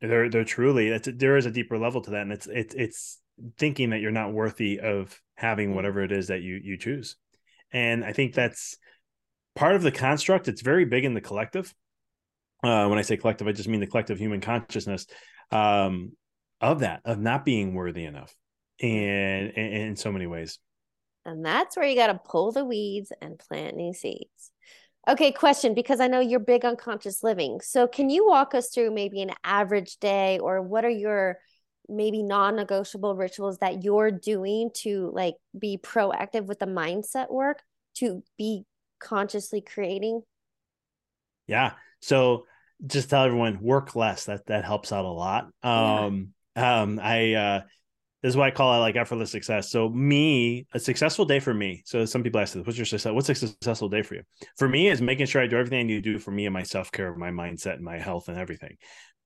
[0.02, 3.22] they're they're truly it's, there is a deeper level to that, and it's it's it's
[3.58, 7.16] thinking that you're not worthy of having whatever it is that you you choose.
[7.72, 8.78] And I think that's
[9.56, 10.48] part of the construct.
[10.48, 11.74] It's very big in the collective.
[12.64, 15.06] Uh, when I say collective, I just mean the collective human consciousness
[15.52, 16.14] um,
[16.62, 18.36] of that of not being worthy enough,
[18.82, 20.60] and, and in so many ways.
[21.26, 24.52] And that's where you got to pull the weeds and plant new seeds.
[25.08, 27.62] Okay, question because I know you're big on conscious living.
[27.62, 31.40] So, can you walk us through maybe an average day or what are your
[31.88, 37.64] maybe non-negotiable rituals that you're doing to like be proactive with the mindset work
[37.96, 38.66] to be
[39.00, 40.22] consciously creating?
[41.48, 41.74] Yeah.
[42.02, 42.46] So,
[42.86, 44.26] just tell everyone work less.
[44.26, 45.50] That that helps out a lot.
[45.64, 46.82] Um yeah.
[46.82, 47.62] um I uh
[48.22, 49.72] this is why I call it like effortless success.
[49.72, 51.84] So me, a successful day for me.
[51.86, 53.14] So some people ask, this, "What's your success?
[53.14, 54.24] What's a successful day for you?"
[54.58, 56.54] For me, is making sure I do everything I need to do for me and
[56.54, 58.78] my self care, my mindset, and my health, and everything.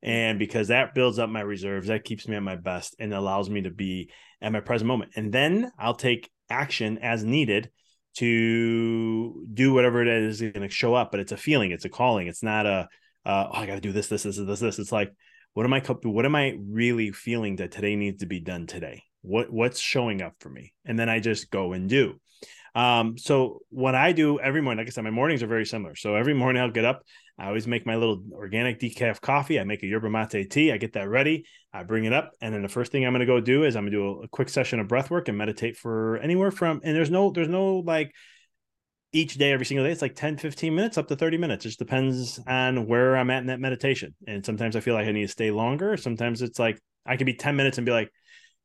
[0.04, 3.50] And because that builds up my reserves, that keeps me at my best and allows
[3.50, 5.14] me to be at my present moment.
[5.16, 7.72] And then I'll take action as needed
[8.18, 11.10] to do whatever it is going to show up.
[11.10, 12.28] But it's a feeling, it's a calling.
[12.28, 12.90] It's not a,
[13.26, 14.78] uh, oh, I got to do this, this, this, this, this.
[14.78, 15.14] It's like
[15.54, 19.04] what am i what am i really feeling that today needs to be done today?
[19.22, 20.74] What what's showing up for me?
[20.86, 22.20] And then i just go and do.
[22.76, 25.96] Um so what i do every morning like i said my mornings are very similar.
[25.96, 27.04] So every morning i'll get up
[27.38, 29.60] i always make my little organic decaf coffee.
[29.60, 32.54] I make a yerba mate tea i get that ready i bring it up and
[32.54, 34.24] then the first thing i'm going to go do is i'm going to do a,
[34.24, 37.48] a quick session of breath work and meditate for anywhere from and there's no there's
[37.48, 38.12] no like
[39.14, 41.66] each day, every single day, it's like 10, 15 minutes up to 30 minutes.
[41.66, 44.16] It just depends on where I'm at in that meditation.
[44.28, 45.96] And sometimes I feel like I need to stay longer.
[45.98, 48.12] Sometimes it's like I could be 10 minutes and be like,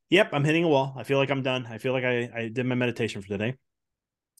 [0.09, 0.95] yep, I'm hitting a wall.
[0.97, 1.67] I feel like I'm done.
[1.67, 3.55] I feel like I, I did my meditation for today.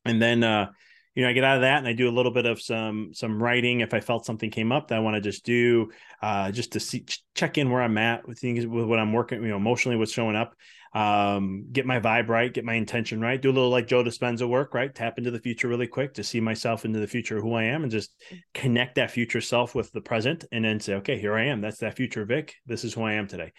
[0.05, 0.71] And then, uh,
[1.19, 3.11] you know, I get out of that and I do a little bit of some
[3.13, 3.81] some writing.
[3.81, 5.91] If I felt something came up that I want to just do,
[6.23, 7.05] uh, just to see
[7.35, 10.13] check in where I'm at with things with what I'm working, you know, emotionally what's
[10.13, 10.55] showing up
[10.93, 14.49] um, get my vibe right, get my intention right, do a little like Joe Dispenza
[14.49, 14.95] work, right?
[14.95, 17.83] Tap into the future really quick to see myself into the future, who I am,
[17.83, 18.15] and just
[18.55, 21.61] connect that future self with the present, and then say, okay, here I am.
[21.61, 22.55] That's that future Vic.
[22.67, 23.53] This is who I am today.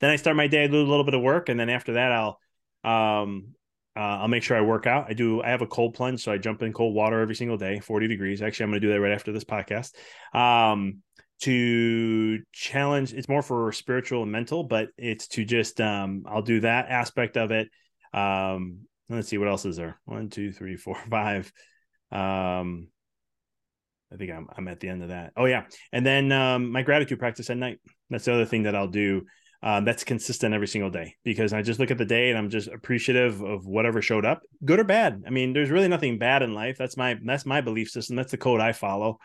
[0.00, 2.12] Then I start my day, do a little bit of work, and then after that,
[2.12, 2.38] I'll
[2.84, 3.54] um,
[3.98, 5.06] uh, I'll make sure I work out.
[5.08, 5.42] I do.
[5.42, 8.06] I have a cold plunge, so I jump in cold water every single day, forty
[8.06, 8.40] degrees.
[8.40, 9.94] Actually, I'm going to do that right after this podcast.
[10.32, 11.02] Um,
[11.40, 16.60] to challenge it's more for spiritual and mental but it's to just um i'll do
[16.60, 17.68] that aspect of it
[18.12, 21.52] um let's see what else is there one two three four five
[22.10, 22.88] um
[24.12, 26.82] i think i'm, I'm at the end of that oh yeah and then um my
[26.82, 27.78] gratitude practice at night
[28.10, 29.22] that's the other thing that i'll do
[29.62, 32.48] um, that's consistent every single day because I just look at the day and I'm
[32.48, 35.24] just appreciative of whatever showed up, good or bad.
[35.26, 36.76] I mean, there's really nothing bad in life.
[36.78, 38.14] That's my that's my belief system.
[38.14, 39.18] That's the code I follow.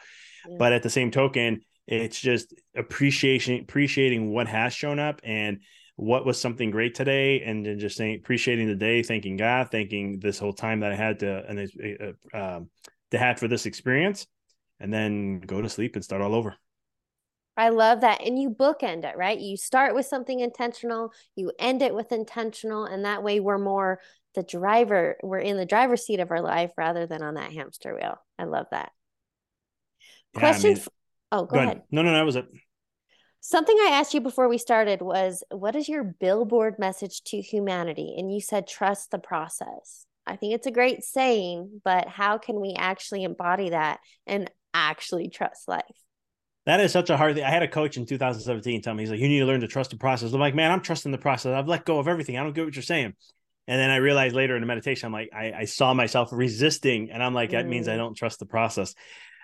[0.47, 0.55] Yeah.
[0.57, 5.59] But at the same token, it's just appreciation, appreciating what has shown up and
[5.95, 10.19] what was something great today, and then just saying appreciating the day, thanking God, thanking
[10.19, 12.69] this whole time that I had to and uh, um,
[13.11, 14.25] to have for this experience,
[14.79, 16.55] and then go to sleep and start all over.
[17.55, 18.21] I love that.
[18.21, 19.39] And you bookend it, right?
[19.39, 23.99] You start with something intentional, you end it with intentional, and that way we're more
[24.35, 27.93] the driver, we're in the driver's seat of our life rather than on that hamster
[27.95, 28.15] wheel.
[28.39, 28.91] I love that.
[30.33, 30.69] Yeah, I Question.
[30.71, 30.87] mean- f-
[31.31, 31.67] oh, go, Go ahead.
[31.69, 31.83] ahead.
[31.91, 32.45] No, no, no, that was it.
[33.41, 38.15] Something I asked you before we started was what is your billboard message to humanity?
[38.17, 40.05] And you said trust the process.
[40.25, 45.27] I think it's a great saying, but how can we actually embody that and actually
[45.29, 45.83] trust life?
[46.65, 47.43] That is such a hard thing.
[47.43, 49.67] I had a coach in 2017 tell me, he's like, you need to learn to
[49.67, 50.31] trust the process.
[50.31, 51.53] I'm like, man, I'm trusting the process.
[51.53, 52.37] I've let go of everything.
[52.37, 53.13] I don't get what you're saying.
[53.67, 57.11] And then I realized later in the meditation, I'm like, I, I saw myself resisting.
[57.11, 57.97] And I'm like, that means I Mm.
[57.97, 58.93] don't trust the process.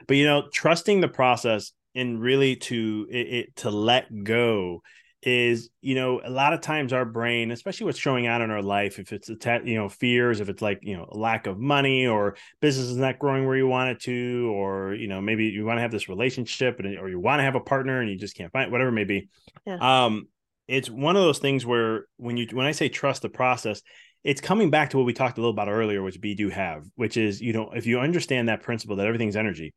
[0.07, 4.81] But you know, trusting the process and really to it, it to let go
[5.21, 8.61] is, you know, a lot of times our brain, especially what's showing out in our
[8.61, 12.07] life, if it's atta- you know, fears, if it's like, you know, lack of money
[12.07, 15.65] or business is not growing where you want it to, or you know, maybe you
[15.65, 18.17] want to have this relationship and or you want to have a partner and you
[18.17, 19.27] just can't find whatever it may be.
[19.65, 20.05] Yeah.
[20.05, 20.27] Um,
[20.67, 23.81] it's one of those things where when you when I say trust the process,
[24.23, 26.85] it's coming back to what we talked a little about earlier, which be do have,
[26.95, 29.73] which is you know, if you understand that principle that everything's energy,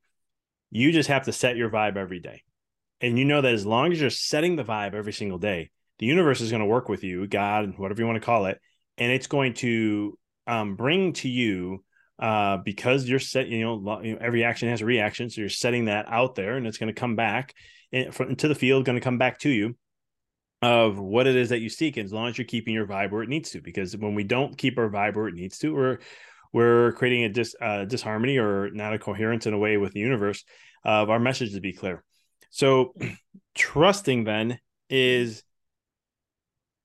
[0.70, 2.42] you just have to set your vibe every day.
[3.02, 6.06] And you know that as long as you're setting the vibe every single day, the
[6.06, 8.58] universe is going to work with you, God, whatever you want to call it,
[8.96, 11.84] and it's going to um, bring to you
[12.18, 13.48] uh, because you're set.
[13.48, 16.78] You know, every action has a reaction, so you're setting that out there, and it's
[16.78, 17.54] going to come back
[17.90, 19.76] into the field, going to come back to you
[20.62, 21.98] of what it is that you seek.
[21.98, 24.56] As long as you're keeping your vibe where it needs to, because when we don't
[24.56, 25.98] keep our vibe where it needs to, we're
[26.52, 30.00] we're creating a dis, uh, disharmony or not a coherence in a way with the
[30.00, 30.44] universe
[30.84, 32.04] of our message to be clear.
[32.52, 32.94] So,
[33.54, 35.42] trusting then is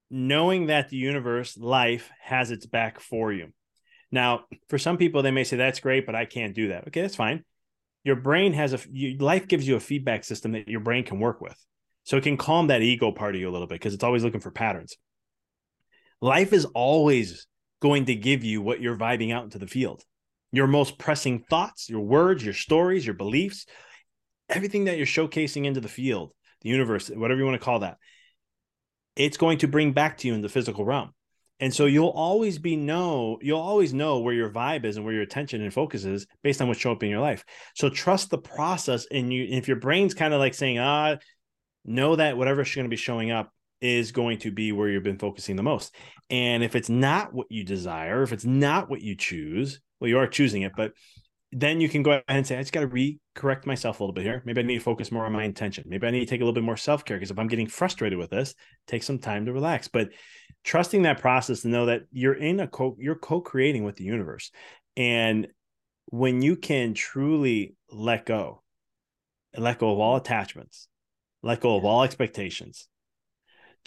[0.10, 3.54] knowing that the universe, life has its back for you.
[4.12, 6.88] Now, for some people, they may say that's great, but I can't do that.
[6.88, 7.44] Okay, that's fine.
[8.04, 11.20] Your brain has a you, life gives you a feedback system that your brain can
[11.20, 11.58] work with,
[12.04, 14.24] so it can calm that ego part of you a little bit because it's always
[14.24, 14.96] looking for patterns.
[16.22, 17.48] Life is always
[17.82, 20.04] going to give you what you're vibing out into the field.
[20.54, 23.66] Your most pressing thoughts, your words, your stories, your beliefs,
[24.50, 27.98] everything that you're showcasing into the field, the universe, whatever you want to call that,
[29.16, 31.14] it's going to bring back to you in the physical realm.
[31.60, 35.14] And so you'll always be know, you'll always know where your vibe is and where
[35.14, 37.44] your attention and focus is based on what's showing up in your life.
[37.74, 39.08] So trust the process.
[39.12, 41.16] And you if your brain's kind of like saying, ah,
[41.84, 45.18] know that whatever's going to be showing up is going to be where you've been
[45.18, 45.96] focusing the most.
[46.30, 50.20] And if it's not what you desire, if it's not what you choose, well, you
[50.20, 50.94] are choosing it, but
[51.52, 54.14] then you can go ahead and say, I just got to re-correct myself a little
[54.14, 54.42] bit here.
[54.46, 55.86] Maybe I need to focus more on my intention.
[55.88, 58.20] Maybe I need to take a little bit more self-care because if I'm getting frustrated
[58.20, 58.54] with this,
[58.88, 59.88] take some time to relax.
[59.88, 60.10] But
[60.64, 64.52] trusting that process to know that you're in a co you're co-creating with the universe.
[64.98, 65.48] And
[66.08, 68.62] when you can truly let go,
[69.54, 70.88] and let go of all attachments,
[71.44, 72.88] let go of all expectations,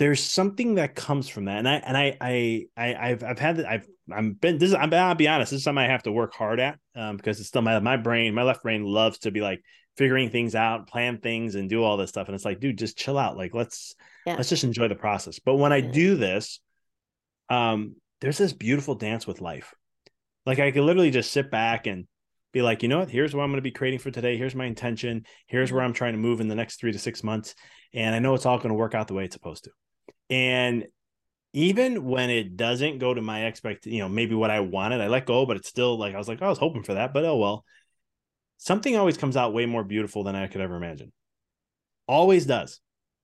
[0.00, 1.58] there's something that comes from that.
[1.58, 4.92] And I and I I, I I've I've had I've I'm been this is I'm
[4.94, 7.50] I'll be honest, this is something I have to work hard at um, because it's
[7.50, 9.62] still my my brain, my left brain loves to be like
[9.98, 12.28] figuring things out, plan things, and do all this stuff.
[12.28, 13.36] And it's like, dude, just chill out.
[13.36, 13.94] Like let's
[14.24, 14.36] Yeah.
[14.36, 15.38] let's just enjoy the process.
[15.38, 16.60] But when I do this,
[17.50, 19.74] um, there's this beautiful dance with life.
[20.46, 22.06] Like I could literally just sit back and
[22.54, 23.10] be like, you know what?
[23.10, 24.38] Here's what I'm going to be creating for today.
[24.38, 25.26] Here's my intention.
[25.46, 27.54] Here's where I'm trying to move in the next three to six months.
[27.92, 29.70] And I know it's all going to work out the way it's supposed to.
[30.30, 30.86] And
[31.52, 35.08] even when it doesn't go to my expect, you know, maybe what I wanted, I
[35.08, 37.24] let go, but it's still like I was like, I was hoping for that, but
[37.24, 37.64] oh well.
[38.58, 41.12] Something always comes out way more beautiful than I could ever imagine.
[42.06, 42.80] Always does.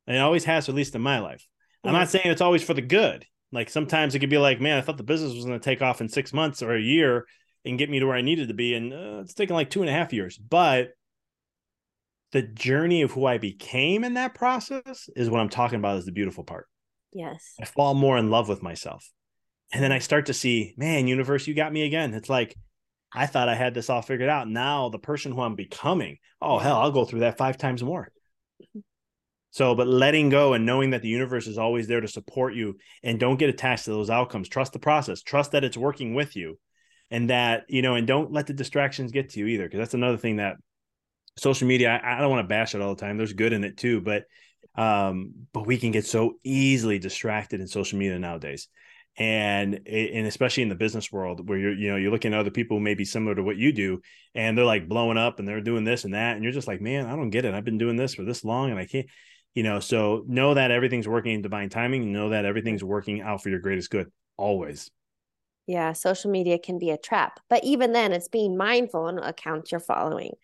[0.07, 1.47] And it always has, at least in my life.
[1.85, 3.25] I'm not saying it's always for the good.
[3.53, 5.83] Like sometimes it could be like, man, I thought the business was going to take
[5.83, 7.27] off in six months or a year
[7.65, 8.75] and get me to where I needed to be.
[8.75, 10.39] And uh, it's taken like two and a half years.
[10.39, 10.89] But
[12.33, 16.07] the journey of who I became in that process is what I'm talking about is
[16.07, 16.67] the beautiful part.
[17.13, 17.55] Yes.
[17.61, 19.09] I fall more in love with myself.
[19.73, 22.15] And then I start to see, man, universe, you got me again.
[22.15, 22.57] It's like
[23.13, 24.49] I thought I had this all figured out.
[24.49, 28.13] Now the person who I'm becoming, oh hell, I'll go through that five times more.
[28.63, 28.81] Mm-hmm.
[29.51, 32.77] So, but letting go and knowing that the universe is always there to support you
[33.03, 34.51] and don't get attached to those outcomes.
[34.51, 35.23] Trust the process.
[35.23, 36.59] Trust that it's working with you.
[37.11, 39.69] And that, you know, and don't let the distractions get to you either.
[39.69, 40.57] Cause that's another thing that
[41.39, 43.17] social media, I, I don't want to bash it all the time.
[43.17, 44.25] There's good in it too, but
[44.77, 48.69] um, but we can get so easily distracted in social media nowadays.
[49.19, 52.51] And and especially in the business world where you're, you know, you're looking at other
[52.51, 54.03] people who may be similar to what you do,
[54.35, 56.35] and they're like blowing up and they're doing this and that.
[56.35, 57.55] And you're just like, man, I don't get it.
[57.55, 59.07] I've been doing this for this long and I can't,
[59.55, 63.43] you know, so know that everything's working in divine timing, know that everything's working out
[63.43, 64.91] for your greatest good always.
[65.67, 67.41] Yeah, social media can be a trap.
[67.51, 70.35] But even then, it's being mindful and accounts you're following.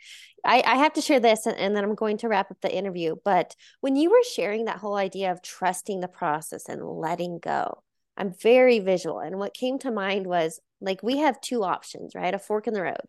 [0.44, 2.74] I, I have to share this and, and then I'm going to wrap up the
[2.74, 3.14] interview.
[3.24, 7.82] But when you were sharing that whole idea of trusting the process and letting go,
[8.16, 9.20] I'm very visual.
[9.20, 12.34] And what came to mind was like we have two options, right?
[12.34, 13.06] A fork in the road.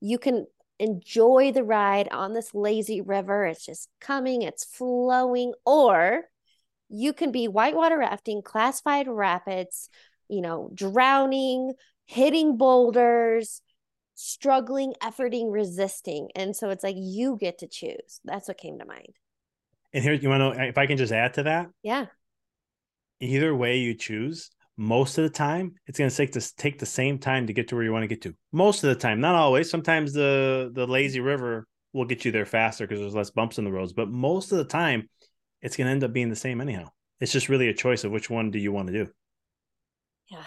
[0.00, 0.46] You can
[0.78, 3.46] enjoy the ride on this lazy river.
[3.46, 6.24] It's just coming, it's flowing, or
[6.90, 9.88] you can be whitewater rafting, classified rapids,
[10.28, 11.72] you know, drowning,
[12.06, 13.62] hitting boulders,
[14.14, 16.28] struggling, efforting, resisting.
[16.34, 18.20] And so it's like you get to choose.
[18.24, 19.14] That's what came to mind.
[19.92, 21.68] And here, you want to know if I can just add to that?
[21.82, 22.06] Yeah.
[23.20, 26.86] Either way you choose, most of the time it's going to take this take the
[26.86, 28.34] same time to get to where you want to get to.
[28.52, 29.70] Most of the time, not always.
[29.70, 31.28] Sometimes the the lazy mm-hmm.
[31.28, 33.92] river will get you there faster because there's less bumps in the roads.
[33.92, 35.08] But most of the time,
[35.62, 36.88] it's going to end up being the same anyhow.
[37.20, 39.10] It's just really a choice of which one do you want to do.
[40.34, 40.44] Yeah.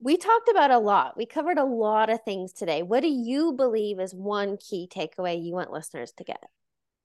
[0.00, 1.16] We talked about a lot.
[1.16, 2.82] We covered a lot of things today.
[2.82, 6.42] What do you believe is one key takeaway you want listeners to get?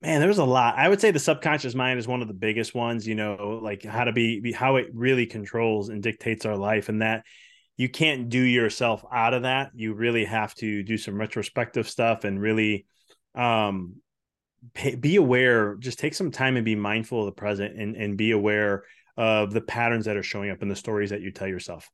[0.02, 0.76] Man, there's a lot.
[0.76, 3.82] I would say the subconscious mind is one of the biggest ones, you know, like
[3.82, 7.24] how to be, be how it really controls and dictates our life and that
[7.76, 9.70] you can't do yourself out of that.
[9.74, 12.86] You really have to do some retrospective stuff and really
[13.34, 13.96] um
[14.74, 18.16] pay, be aware, just take some time and be mindful of the present and and
[18.16, 18.84] be aware
[19.18, 21.90] of the patterns that are showing up in the stories that you tell yourself.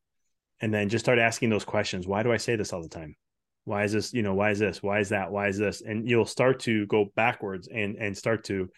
[0.61, 2.07] And then just start asking those questions.
[2.07, 3.17] Why do I say this all the time?
[3.65, 4.83] Why is this, you know, why is this?
[4.83, 5.33] Why is that?
[5.33, 5.81] Why is this?
[5.81, 8.69] And you'll start to go backwards and and start to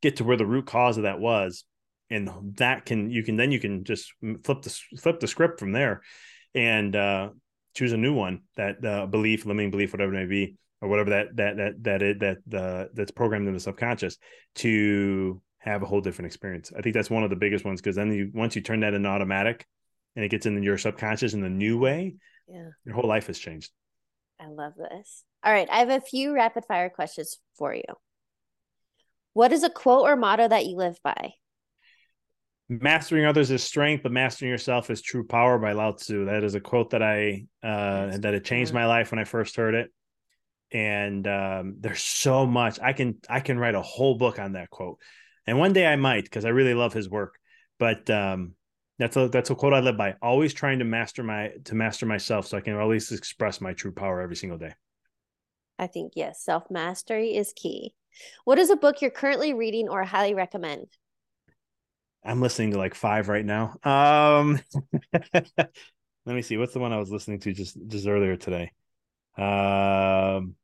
[0.00, 1.64] get to where the root cause of that was.
[2.08, 5.72] And that can you can then you can just flip the flip the script from
[5.72, 6.00] there
[6.54, 7.28] and uh
[7.74, 11.10] choose a new one that uh belief, limiting belief, whatever it may be, or whatever
[11.10, 14.16] that that that that it, that uh, that's programmed in the subconscious
[14.56, 16.72] to have a whole different experience.
[16.76, 18.94] I think that's one of the biggest ones because then you once you turn that
[18.94, 19.66] into automatic
[20.16, 22.16] and it gets into your subconscious in the new way,
[22.48, 23.70] yeah, your whole life has changed.
[24.40, 25.24] I love this.
[25.44, 27.84] All right, I have a few rapid fire questions for you.
[29.34, 31.32] What is a quote or motto that you live by?
[32.68, 36.26] Mastering others is strength, but mastering yourself is true power by Lao Tzu.
[36.26, 39.56] That is a quote that I uh that it changed my life when I first
[39.56, 39.92] heard it.
[40.72, 44.70] And um, there's so much I can I can write a whole book on that
[44.70, 44.98] quote
[45.46, 47.38] and one day I might because I really love his work.
[47.78, 48.54] But um,
[48.98, 50.14] that's a that's a quote I live by.
[50.20, 53.92] Always trying to master my to master myself so I can always express my true
[53.92, 54.74] power every single day.
[55.78, 57.94] I think yes, self mastery is key.
[58.44, 60.86] What is a book you're currently reading or highly recommend?
[62.22, 63.76] I'm listening to like five right now.
[63.82, 64.60] Um,
[65.32, 65.70] let
[66.26, 66.58] me see.
[66.58, 68.72] What's the one I was listening to just just earlier today?
[69.38, 70.56] Um,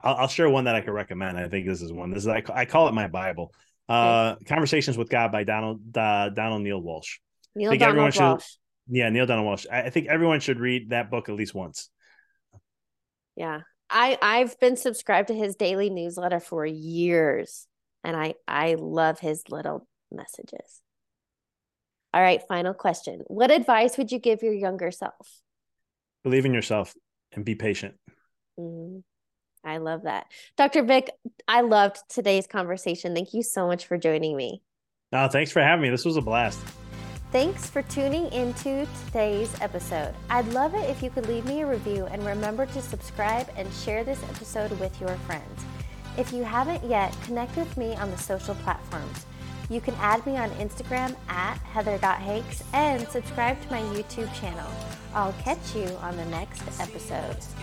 [0.00, 1.36] I'll, I'll share one that I could recommend.
[1.38, 2.10] I think this is one.
[2.10, 3.52] This is I, I call it my Bible.
[3.88, 6.62] Uh, Conversations with God by Donald uh, Donald.
[6.62, 6.80] Neale
[7.56, 8.56] I think Donald everyone Walsch.
[8.88, 9.66] Yeah, Neale Donald Walsch.
[9.70, 11.90] I, I think everyone should read that book at least once.
[13.36, 13.60] Yeah,
[13.90, 17.66] I I've been subscribed to his daily newsletter for years,
[18.02, 20.80] and I I love his little messages.
[22.12, 23.22] All right, final question.
[23.26, 25.40] What advice would you give your younger self?
[26.22, 26.94] Believe in yourself
[27.32, 27.96] and be patient.
[28.58, 29.02] Mm.
[29.64, 30.26] I love that.
[30.56, 30.82] Dr.
[30.82, 31.10] Vic,
[31.48, 33.14] I loved today's conversation.
[33.14, 34.62] Thank you so much for joining me.
[35.12, 35.90] No, thanks for having me.
[35.90, 36.60] This was a blast.
[37.32, 40.14] Thanks for tuning into today's episode.
[40.30, 43.72] I'd love it if you could leave me a review and remember to subscribe and
[43.72, 45.64] share this episode with your friends.
[46.16, 49.26] If you haven't yet, connect with me on the social platforms.
[49.68, 54.70] You can add me on Instagram at heather.hakes and subscribe to my YouTube channel.
[55.14, 57.36] I'll catch you on the next episode.